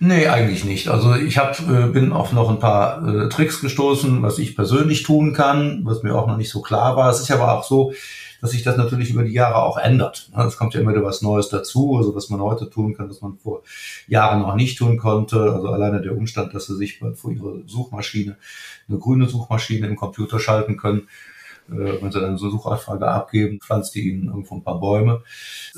Nee, 0.00 0.26
eigentlich 0.26 0.64
nicht. 0.64 0.88
Also 0.88 1.14
ich 1.14 1.38
hab, 1.38 1.60
äh, 1.60 1.86
bin 1.86 2.12
auf 2.12 2.32
noch 2.32 2.50
ein 2.50 2.58
paar 2.58 3.06
äh, 3.06 3.28
Tricks 3.28 3.60
gestoßen, 3.60 4.22
was 4.22 4.38
ich 4.38 4.56
persönlich 4.56 5.04
tun 5.04 5.32
kann, 5.32 5.82
was 5.84 6.02
mir 6.02 6.14
auch 6.14 6.26
noch 6.26 6.36
nicht 6.36 6.50
so 6.50 6.60
klar 6.60 6.96
war. 6.96 7.10
Es 7.10 7.20
ist 7.20 7.30
aber 7.30 7.56
auch 7.56 7.64
so, 7.64 7.92
dass 8.40 8.50
sich 8.50 8.64
das 8.64 8.76
natürlich 8.76 9.10
über 9.10 9.22
die 9.22 9.32
Jahre 9.32 9.62
auch 9.62 9.78
ändert. 9.78 10.28
Es 10.46 10.56
kommt 10.56 10.74
ja 10.74 10.80
immer 10.80 10.90
wieder 10.90 11.04
was 11.04 11.22
Neues 11.22 11.48
dazu, 11.48 11.96
also 11.96 12.16
was 12.16 12.28
man 12.28 12.40
heute 12.40 12.68
tun 12.68 12.94
kann, 12.94 13.08
was 13.08 13.22
man 13.22 13.38
vor 13.38 13.62
Jahren 14.08 14.42
noch 14.42 14.56
nicht 14.56 14.76
tun 14.76 14.98
konnte. 14.98 15.40
Also 15.40 15.68
alleine 15.68 16.02
der 16.02 16.16
Umstand, 16.16 16.52
dass 16.52 16.66
sie 16.66 16.76
sich 16.76 16.98
vor 16.98 17.30
ihre 17.30 17.62
Suchmaschine, 17.66 18.36
eine 18.88 18.98
grüne 18.98 19.28
Suchmaschine 19.28 19.86
im 19.86 19.94
Computer 19.94 20.40
schalten 20.40 20.76
können, 20.76 21.06
äh, 21.70 22.02
wenn 22.02 22.10
sie 22.10 22.20
dann 22.20 22.36
so 22.36 22.46
eine 22.46 22.52
Suchanfrage 22.52 23.06
abgeben, 23.06 23.60
pflanzt 23.60 23.94
die 23.94 24.10
ihnen 24.10 24.26
irgendwo 24.26 24.56
ein 24.56 24.64
paar 24.64 24.80
Bäume. 24.80 25.22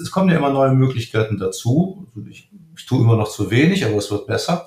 Es 0.00 0.11
kommen 0.11 0.30
ja 0.30 0.38
immer 0.38 0.50
neue 0.50 0.72
Möglichkeiten 0.72 1.37
dazu. 1.37 2.07
Also 2.16 2.26
ich, 2.30 2.48
ich 2.76 2.87
tue 2.87 3.00
immer 3.00 3.16
noch 3.16 3.28
zu 3.28 3.50
wenig, 3.50 3.84
aber 3.84 3.96
es 3.96 4.10
wird 4.10 4.26
besser. 4.26 4.66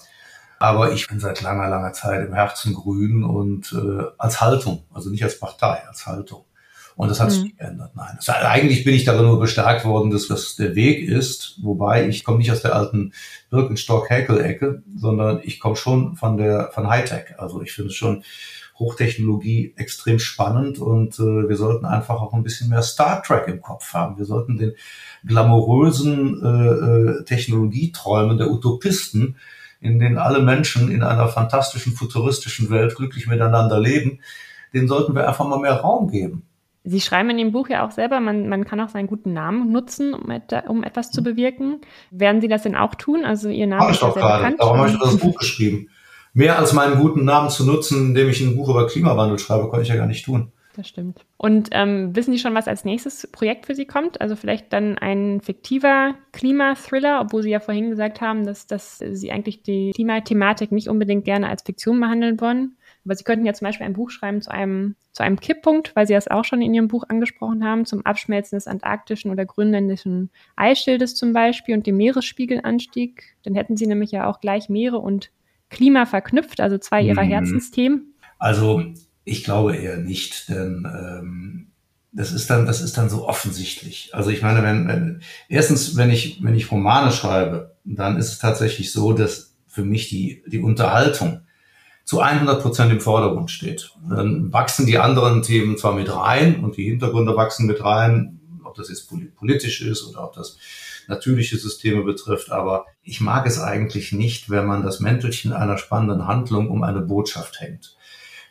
Aber 0.59 0.91
ich 0.91 1.07
bin 1.07 1.19
seit 1.19 1.41
langer, 1.41 1.69
langer 1.69 1.93
Zeit 1.93 2.27
im 2.27 2.33
Herzen 2.33 2.73
grün 2.73 3.23
und 3.23 3.73
äh, 3.73 4.05
als 4.17 4.41
Haltung, 4.41 4.83
also 4.91 5.09
nicht 5.09 5.23
als 5.23 5.39
Partei, 5.39 5.83
als 5.87 6.07
Haltung. 6.07 6.45
Und 6.95 7.09
das 7.09 7.19
hat 7.19 7.29
sich 7.29 7.41
mhm. 7.41 7.45
nicht 7.45 7.59
geändert. 7.59 7.91
Nein. 7.95 8.15
Das, 8.15 8.27
eigentlich 8.29 8.83
bin 8.83 8.95
ich 8.95 9.05
darin 9.05 9.27
nur 9.27 9.39
bestärkt 9.39 9.85
worden, 9.85 10.09
dass 10.09 10.27
das 10.27 10.55
der 10.55 10.73
Weg 10.73 11.07
ist. 11.07 11.59
Wobei 11.61 12.07
ich 12.07 12.23
komme 12.23 12.39
nicht 12.39 12.51
aus 12.51 12.63
der 12.63 12.75
alten 12.75 13.13
Birkenstock-Häkel-Ecke, 13.51 14.81
sondern 14.95 15.39
ich 15.43 15.59
komme 15.59 15.75
schon 15.75 16.15
von 16.15 16.37
der 16.37 16.71
von 16.73 16.89
Hightech. 16.89 17.39
Also 17.39 17.61
ich 17.61 17.71
finde 17.71 17.89
es 17.89 17.95
schon 17.95 18.23
Hochtechnologie 18.79 19.73
extrem 19.75 20.19
spannend 20.19 20.79
und 20.79 21.17
äh, 21.19 21.49
wir 21.49 21.55
sollten 21.55 21.85
einfach 21.85 22.21
auch 22.21 22.33
ein 22.33 22.43
bisschen 22.43 22.69
mehr 22.69 22.83
Star 22.83 23.23
Trek 23.23 23.47
im 23.47 23.61
Kopf 23.61 23.93
haben. 23.93 24.17
Wir 24.17 24.25
sollten 24.25 24.57
den 24.57 24.73
glamourösen 25.25 26.41
äh, 26.43 27.19
äh, 27.19 27.23
Technologieträumen 27.23 28.37
der 28.37 28.51
Utopisten, 28.51 29.35
in 29.79 29.99
denen 29.99 30.17
alle 30.17 30.41
Menschen 30.41 30.91
in 30.91 31.03
einer 31.03 31.27
fantastischen, 31.27 31.93
futuristischen 31.93 32.69
Welt 32.69 32.95
glücklich 32.95 33.27
miteinander 33.27 33.79
leben, 33.79 34.19
den 34.73 34.87
sollten 34.87 35.15
wir 35.15 35.27
einfach 35.27 35.47
mal 35.47 35.59
mehr 35.59 35.77
Raum 35.81 36.09
geben. 36.09 36.43
Sie 36.83 37.01
schreiben 37.01 37.31
in 37.31 37.37
dem 37.37 37.51
Buch 37.51 37.67
ja 37.67 37.85
auch 37.85 37.91
selber, 37.91 38.19
man, 38.19 38.47
man 38.47 38.63
kann 38.63 38.79
auch 38.79 38.89
seinen 38.89 39.07
guten 39.07 39.33
Namen 39.33 39.71
nutzen, 39.71 40.13
um, 40.13 40.29
et, 40.31 40.53
um 40.67 40.83
etwas 40.83 41.11
zu 41.11 41.21
bewirken. 41.21 41.81
Werden 42.11 42.41
Sie 42.41 42.47
das 42.47 42.63
denn 42.63 42.75
auch 42.75 42.95
tun? 42.95 43.25
Also 43.25 43.49
Ihr 43.49 43.67
Name 43.67 43.81
Habe 43.81 43.91
ist 43.91 43.97
ich 43.97 44.01
doch 44.01 44.15
ja 44.15 44.21
gerade. 44.21 44.43
Bekannt. 44.43 44.61
Darum 44.61 44.77
habe 44.77 44.89
ich 44.89 44.99
das 44.99 45.17
Buch 45.17 45.35
geschrieben 45.37 45.89
mehr 46.37 46.59
als 46.59 46.71
meinen 46.71 46.99
guten 46.99 47.25
Namen 47.25 47.49
zu 47.49 47.65
nutzen, 47.65 48.09
indem 48.09 48.29
ich 48.29 48.41
ein 48.41 48.55
Buch 48.55 48.69
über 48.69 48.85
Klimawandel 48.85 49.39
schreibe, 49.39 49.69
konnte 49.69 49.81
ich 49.81 49.89
ja 49.89 49.95
gar 49.95 50.05
nicht 50.05 50.23
tun. 50.23 50.51
Das 50.75 50.87
stimmt. 50.87 51.25
Und 51.37 51.69
ähm, 51.71 52.15
wissen 52.15 52.31
Sie 52.31 52.37
schon, 52.37 52.53
was 52.53 52.67
als 52.67 52.85
nächstes 52.85 53.27
Projekt 53.31 53.65
für 53.65 53.73
Sie 53.73 53.87
kommt? 53.87 54.21
Also 54.21 54.35
vielleicht 54.35 54.71
dann 54.71 54.99
ein 54.99 55.41
fiktiver 55.41 56.13
Klimathriller, 56.33 57.21
obwohl 57.21 57.41
Sie 57.41 57.49
ja 57.49 57.59
vorhin 57.59 57.89
gesagt 57.89 58.21
haben, 58.21 58.45
dass, 58.45 58.67
dass 58.67 58.99
Sie 58.99 59.31
eigentlich 59.31 59.63
die 59.63 59.89
Klimathematik 59.95 60.71
nicht 60.71 60.89
unbedingt 60.89 61.25
gerne 61.25 61.49
als 61.49 61.63
Fiktion 61.63 61.99
behandeln 61.99 62.39
wollen. 62.39 62.77
Aber 63.03 63.15
Sie 63.15 63.23
könnten 63.23 63.47
ja 63.47 63.53
zum 63.53 63.65
Beispiel 63.65 63.87
ein 63.87 63.93
Buch 63.93 64.11
schreiben 64.11 64.43
zu 64.43 64.51
einem, 64.51 64.95
zu 65.13 65.23
einem 65.23 65.39
Kipppunkt, 65.39 65.95
weil 65.95 66.05
Sie 66.05 66.13
das 66.13 66.27
auch 66.27 66.45
schon 66.45 66.61
in 66.61 66.75
Ihrem 66.75 66.87
Buch 66.87 67.05
angesprochen 67.09 67.65
haben, 67.65 67.87
zum 67.87 68.05
Abschmelzen 68.05 68.57
des 68.57 68.67
antarktischen 68.67 69.31
oder 69.31 69.47
grönländischen 69.47 70.29
Eisschildes 70.55 71.15
zum 71.15 71.33
Beispiel 71.33 71.73
und 71.73 71.87
dem 71.87 71.97
Meeresspiegelanstieg. 71.97 73.23
Dann 73.41 73.55
hätten 73.55 73.75
Sie 73.75 73.87
nämlich 73.87 74.11
ja 74.11 74.29
auch 74.29 74.39
gleich 74.39 74.69
Meere 74.69 74.99
und 74.99 75.31
Klima 75.69 76.05
verknüpft, 76.05 76.59
also 76.61 76.77
zwei 76.77 77.01
Ihrer 77.01 77.23
mhm. 77.23 77.29
Herzensthemen. 77.29 78.13
Also 78.39 78.83
ich 79.23 79.43
glaube 79.43 79.75
eher 79.75 79.97
nicht, 79.97 80.49
denn 80.49 80.85
ähm, 80.85 81.67
das 82.11 82.31
ist 82.31 82.49
dann, 82.49 82.65
das 82.65 82.81
ist 82.81 82.97
dann 82.97 83.09
so 83.09 83.27
offensichtlich. 83.27 84.09
Also 84.13 84.29
ich 84.29 84.41
meine, 84.41 84.63
wenn, 84.63 84.87
wenn 84.87 85.21
erstens, 85.49 85.97
wenn 85.97 86.09
ich, 86.09 86.43
wenn 86.43 86.55
ich 86.55 86.71
Romane 86.71 87.11
schreibe, 87.11 87.75
dann 87.83 88.17
ist 88.17 88.31
es 88.31 88.39
tatsächlich 88.39 88.91
so, 88.91 89.13
dass 89.13 89.55
für 89.67 89.83
mich 89.83 90.09
die, 90.09 90.43
die 90.47 90.59
Unterhaltung 90.59 91.41
zu 92.05 92.21
100 92.21 92.61
Prozent 92.61 92.91
im 92.91 93.01
Vordergrund 93.01 93.51
steht. 93.51 93.91
Dann 94.09 94.51
wachsen 94.53 94.85
die 94.85 94.97
anderen 94.97 95.43
Themen 95.43 95.77
zwar 95.77 95.93
mit 95.93 96.13
rein 96.13 96.63
und 96.63 96.77
die 96.77 96.85
Hintergründe 96.85 97.35
wachsen 97.35 97.67
mit 97.67 97.83
rein, 97.83 98.39
ob 98.63 98.75
das 98.75 98.89
jetzt 98.89 99.11
politisch 99.35 99.81
ist 99.81 100.07
oder 100.07 100.23
ob 100.23 100.33
das 100.33 100.57
natürliche 101.07 101.57
Systeme 101.57 102.03
betrifft, 102.03 102.51
aber 102.51 102.85
ich 103.01 103.21
mag 103.21 103.45
es 103.47 103.59
eigentlich 103.59 104.11
nicht, 104.11 104.49
wenn 104.49 104.65
man 104.65 104.83
das 104.83 104.99
Mäntelchen 104.99 105.53
einer 105.53 105.77
spannenden 105.77 106.27
Handlung 106.27 106.69
um 106.69 106.83
eine 106.83 107.01
Botschaft 107.01 107.59
hängt 107.61 107.97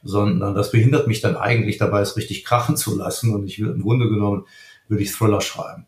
sondern 0.06 0.54
das 0.54 0.70
behindert 0.70 1.06
mich 1.06 1.20
dann 1.20 1.36
eigentlich 1.36 1.78
dabei, 1.78 2.00
es 2.00 2.16
richtig 2.16 2.44
krachen 2.44 2.76
zu 2.76 2.96
lassen. 2.96 3.34
Und 3.34 3.46
ich 3.46 3.60
will 3.60 3.70
im 3.70 3.82
Grunde 3.82 4.08
genommen, 4.08 4.46
würde 4.88 5.02
ich 5.02 5.12
Thriller 5.12 5.40
schreiben. 5.40 5.86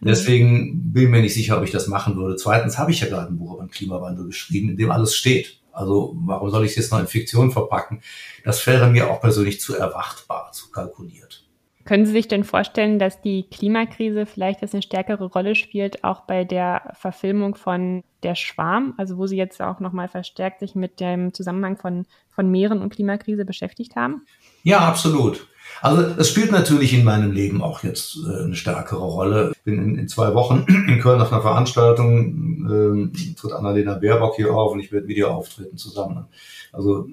Mhm. 0.00 0.06
Deswegen 0.06 0.92
bin 0.92 1.04
ich 1.04 1.08
mir 1.08 1.20
nicht 1.20 1.34
sicher, 1.34 1.58
ob 1.58 1.64
ich 1.64 1.70
das 1.70 1.86
machen 1.86 2.16
würde. 2.16 2.36
Zweitens 2.36 2.78
habe 2.78 2.90
ich 2.90 3.00
ja 3.00 3.08
gerade 3.08 3.28
ein 3.28 3.38
Buch 3.38 3.54
über 3.54 3.64
den 3.64 3.70
Klimawandel 3.70 4.26
geschrieben, 4.26 4.70
in 4.70 4.76
dem 4.76 4.90
alles 4.90 5.14
steht. 5.14 5.60
Also 5.72 6.16
warum 6.20 6.50
soll 6.50 6.64
ich 6.64 6.72
es 6.72 6.76
jetzt 6.76 6.92
noch 6.92 6.98
in 6.98 7.06
Fiktion 7.06 7.52
verpacken? 7.52 8.02
Das 8.44 8.66
wäre 8.66 8.88
mir 8.88 9.10
auch 9.10 9.20
persönlich 9.20 9.60
zu 9.60 9.76
erwartbar, 9.76 10.50
zu 10.52 10.70
kalkuliert. 10.70 11.47
Können 11.88 12.04
Sie 12.04 12.12
sich 12.12 12.28
denn 12.28 12.44
vorstellen, 12.44 12.98
dass 12.98 13.22
die 13.22 13.44
Klimakrise 13.44 14.26
vielleicht 14.26 14.62
eine 14.62 14.82
stärkere 14.82 15.24
Rolle 15.24 15.54
spielt, 15.54 16.04
auch 16.04 16.20
bei 16.20 16.44
der 16.44 16.92
Verfilmung 16.92 17.54
von 17.54 18.04
Der 18.22 18.34
Schwarm, 18.34 18.92
also 18.98 19.16
wo 19.16 19.26
Sie 19.26 19.38
jetzt 19.38 19.62
auch 19.62 19.80
nochmal 19.80 20.08
verstärkt 20.08 20.60
sich 20.60 20.74
mit 20.74 21.00
dem 21.00 21.32
Zusammenhang 21.32 21.78
von, 21.78 22.04
von 22.28 22.50
Meeren 22.50 22.82
und 22.82 22.92
Klimakrise 22.92 23.46
beschäftigt 23.46 23.96
haben? 23.96 24.26
Ja, 24.64 24.80
absolut. 24.80 25.46
Also 25.80 26.02
es 26.18 26.28
spielt 26.28 26.50
natürlich 26.50 26.92
in 26.92 27.04
meinem 27.04 27.30
Leben 27.30 27.62
auch 27.62 27.82
jetzt 27.84 28.18
äh, 28.26 28.44
eine 28.44 28.56
stärkere 28.56 29.04
Rolle. 29.04 29.52
Ich 29.54 29.62
bin 29.62 29.82
in, 29.82 29.98
in, 29.98 30.08
zwei 30.08 30.34
Wochen 30.34 30.64
in 30.88 31.00
Köln 31.00 31.20
auf 31.20 31.32
einer 31.32 31.42
Veranstaltung, 31.42 33.12
äh, 33.14 33.34
tritt 33.34 33.52
Annalena 33.52 33.94
Baerbock 33.94 34.36
hier 34.36 34.52
auf 34.52 34.72
und 34.72 34.80
ich 34.80 34.92
werde 34.92 35.08
Video 35.08 35.28
auftreten 35.28 35.76
zusammen. 35.76 36.26
Also 36.72 37.06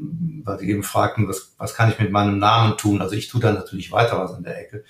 weil 0.43 0.57
die 0.57 0.69
eben 0.69 0.83
fragten, 0.83 1.27
was, 1.27 1.53
was 1.57 1.75
kann 1.75 1.89
ich 1.89 1.99
mit 1.99 2.11
meinem 2.11 2.39
Namen 2.39 2.77
tun? 2.77 3.01
Also 3.01 3.15
ich 3.15 3.27
tue 3.27 3.41
da 3.41 3.53
natürlich 3.53 3.91
weiter 3.91 4.19
was 4.19 4.35
in 4.37 4.43
der 4.43 4.59
Ecke 4.59 4.83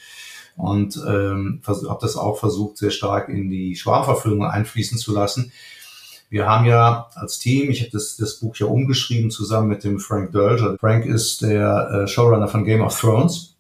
und 0.56 0.98
ähm, 1.06 1.62
habe 1.66 2.00
das 2.02 2.16
auch 2.16 2.40
versucht, 2.40 2.78
sehr 2.78 2.92
stark 2.92 3.30
in 3.30 3.50
die 3.50 3.76
Schwarmverfüllung 3.76 4.46
einfließen 4.46 4.98
zu 4.98 5.14
lassen. 5.14 5.52
Wir 6.30 6.48
haben 6.48 6.66
ja 6.66 7.10
als 7.14 7.40
Team, 7.40 7.70
ich 7.70 7.82
habe 7.82 7.92
das, 7.92 8.18
das 8.18 8.40
Buch 8.40 8.56
ja 8.56 8.66
umgeschrieben 8.66 9.30
zusammen 9.30 9.68
mit 9.68 9.84
dem 9.84 10.00
Frank 10.00 10.32
Dölger. 10.32 10.78
Frank 10.80 11.06
ist 11.06 11.42
der 11.42 12.04
äh, 12.04 12.08
Showrunner 12.08 12.48
von 12.48 12.66
Game 12.66 12.82
of 12.82 13.00
Thrones 13.00 13.55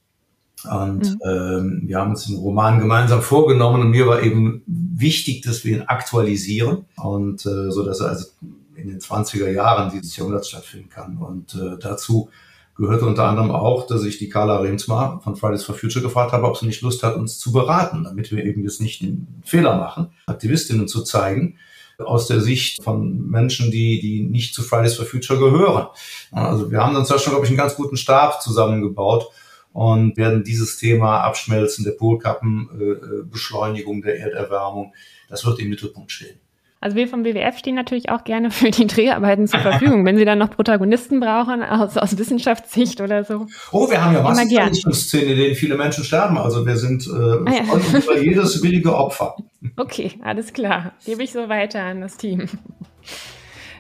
und 0.68 1.02
mhm. 1.02 1.20
ähm, 1.26 1.82
wir 1.86 2.00
haben 2.00 2.12
uns 2.12 2.26
den 2.26 2.38
Roman 2.38 2.80
gemeinsam 2.80 3.22
vorgenommen 3.22 3.82
und 3.82 3.92
mir 3.92 4.08
war 4.08 4.22
eben 4.22 4.64
wichtig, 4.68 5.42
dass 5.42 5.64
wir 5.64 5.78
ihn 5.78 5.84
aktualisieren 5.84 6.86
und 6.98 7.46
äh, 7.46 7.72
so 7.72 7.84
dass 7.86 8.00
er 8.00 8.10
also 8.10 8.28
in 8.76 8.90
den 8.90 9.00
20er 9.00 9.50
Jahren 9.50 9.92
dieses 9.92 10.16
Jahrhunderts 10.16 10.50
stattfinden 10.50 10.90
kann. 10.90 11.18
Und 11.18 11.56
äh, 11.56 11.78
dazu 11.80 12.30
gehörte 12.76 13.06
unter 13.06 13.26
anderem 13.26 13.52
auch, 13.52 13.88
dass 13.88 14.04
ich 14.04 14.18
die 14.18 14.30
Carla 14.30 14.60
Remsmar 14.60 15.22
von 15.22 15.36
Fridays 15.36 15.64
for 15.64 15.76
Future 15.76 16.04
gefragt 16.04 16.34
habe, 16.34 16.46
ob 16.46 16.58
sie 16.58 16.66
nicht 16.66 16.82
Lust 16.82 17.04
hat, 17.04 17.16
uns 17.16 17.40
zu 17.40 17.52
beraten, 17.52 18.04
damit 18.04 18.32
wir 18.32 18.44
eben 18.44 18.64
jetzt 18.64 18.82
nicht 18.82 19.02
den 19.02 19.28
Fehler 19.44 19.78
machen, 19.78 20.10
Aktivistinnen 20.26 20.88
zu 20.88 21.04
zeigen, 21.04 21.58
aus 21.98 22.28
der 22.28 22.42
Sicht 22.42 22.84
von 22.84 23.30
Menschen, 23.30 23.72
die, 23.72 24.02
die 24.02 24.24
nicht 24.24 24.54
zu 24.54 24.64
Fridays 24.64 24.96
for 24.96 25.06
Future 25.06 25.40
gehören. 25.40 25.88
Also 26.32 26.70
wir 26.70 26.84
haben 26.84 26.96
uns 26.96 27.08
da 27.08 27.18
schon, 27.18 27.32
glaube 27.32 27.46
ich, 27.46 27.50
einen 27.50 27.58
ganz 27.58 27.76
guten 27.76 27.96
Stab 27.96 28.42
zusammengebaut 28.42 29.30
und 29.76 30.16
werden 30.16 30.46
dieses 30.46 30.78
Thema 30.78 31.20
Abschmelzen 31.20 31.84
der 31.84 31.92
Polkappen, 31.92 32.70
äh, 32.80 32.84
äh, 32.84 33.24
Beschleunigung 33.30 34.02
der 34.02 34.18
Erderwärmung, 34.22 34.94
das 35.28 35.46
wird 35.46 35.60
im 35.60 35.70
Mittelpunkt 35.70 36.14
stehen. 36.14 36.40
Also 36.80 36.96
wir 36.96 37.10
vom 37.10 37.26
WWF 37.26 37.58
stehen 37.58 37.76
natürlich 37.76 38.08
auch 38.08 38.24
gerne 38.24 38.52
für 38.52 38.72
die 38.72 38.88
Dreharbeiten 38.88 39.48
zur 39.48 39.60
Verfügung, 39.60 40.06
wenn 40.06 40.16
Sie 40.16 40.24
dann 40.24 40.40
noch 40.40 40.50
Protagonisten 40.50 41.20
brauchen 41.20 41.62
aus, 41.62 41.98
aus 41.98 42.18
Wissenschaftssicht 42.18 43.02
oder 43.02 43.26
so. 43.26 43.48
Oh, 43.74 43.90
wir 43.90 44.02
haben 44.02 44.14
ja 44.14 44.22
Massenvernichtungsszenen, 44.22 45.32
in 45.32 45.38
denen 45.38 45.56
viele 45.56 45.76
Menschen 45.76 46.06
sterben. 46.06 46.38
Also 46.38 46.66
wir 46.66 46.78
sind 46.78 47.06
äh, 47.08 47.12
ah, 47.12 47.52
ja. 47.52 47.98
über 48.00 48.18
jedes 48.18 48.64
willige 48.64 48.96
Opfer. 48.96 49.36
Okay, 49.76 50.14
alles 50.24 50.54
klar. 50.54 50.94
Gebe 51.06 51.22
ich 51.22 51.34
so 51.34 51.50
weiter 51.50 51.82
an 51.82 52.00
das 52.00 52.16
Team. 52.16 52.48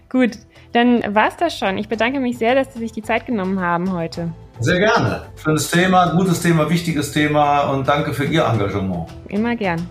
Gut, 0.09 0.31
dann 0.73 1.15
war 1.15 1.29
es 1.29 1.37
das 1.37 1.57
schon. 1.57 1.77
Ich 1.77 1.87
bedanke 1.87 2.19
mich 2.19 2.37
sehr, 2.37 2.53
dass 2.53 2.73
Sie 2.73 2.79
sich 2.79 2.91
die 2.91 3.01
Zeit 3.01 3.25
genommen 3.25 3.61
haben 3.61 3.93
heute. 3.93 4.33
Sehr 4.59 4.79
gerne. 4.79 5.23
Schönes 5.41 5.69
Thema, 5.69 6.15
gutes 6.15 6.41
Thema, 6.41 6.69
wichtiges 6.69 7.11
Thema 7.11 7.71
und 7.71 7.87
danke 7.87 8.13
für 8.13 8.23
Ihr 8.23 8.45
Engagement. 8.45 9.09
Immer 9.27 9.55
gern. 9.55 9.85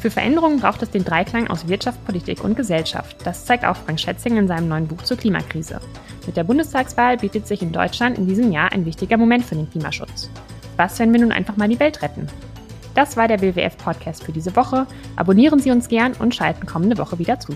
Für 0.00 0.10
Veränderungen 0.10 0.60
braucht 0.60 0.80
es 0.82 0.90
den 0.90 1.04
Dreiklang 1.04 1.48
aus 1.48 1.66
Wirtschaft, 1.66 2.04
Politik 2.04 2.44
und 2.44 2.56
Gesellschaft. 2.56 3.16
Das 3.24 3.44
zeigt 3.44 3.64
auch 3.64 3.76
Frank 3.76 3.98
Schätzing 3.98 4.36
in 4.36 4.46
seinem 4.46 4.68
neuen 4.68 4.86
Buch 4.86 5.02
zur 5.02 5.16
Klimakrise. 5.16 5.80
Mit 6.26 6.36
der 6.36 6.44
Bundestagswahl 6.44 7.16
bietet 7.16 7.48
sich 7.48 7.62
in 7.62 7.72
Deutschland 7.72 8.16
in 8.16 8.28
diesem 8.28 8.52
Jahr 8.52 8.70
ein 8.70 8.86
wichtiger 8.86 9.16
Moment 9.16 9.44
für 9.44 9.56
den 9.56 9.68
Klimaschutz. 9.68 10.30
Was, 10.76 11.00
wenn 11.00 11.12
wir 11.12 11.20
nun 11.20 11.32
einfach 11.32 11.56
mal 11.56 11.68
die 11.68 11.80
Welt 11.80 12.00
retten? 12.02 12.28
Das 12.94 13.16
war 13.16 13.26
der 13.26 13.38
BWF-Podcast 13.38 14.22
für 14.22 14.32
diese 14.32 14.54
Woche. 14.54 14.86
Abonnieren 15.16 15.58
Sie 15.58 15.72
uns 15.72 15.88
gern 15.88 16.12
und 16.20 16.34
schalten 16.34 16.66
kommende 16.66 16.98
Woche 16.98 17.18
wieder 17.18 17.40
zu. 17.40 17.52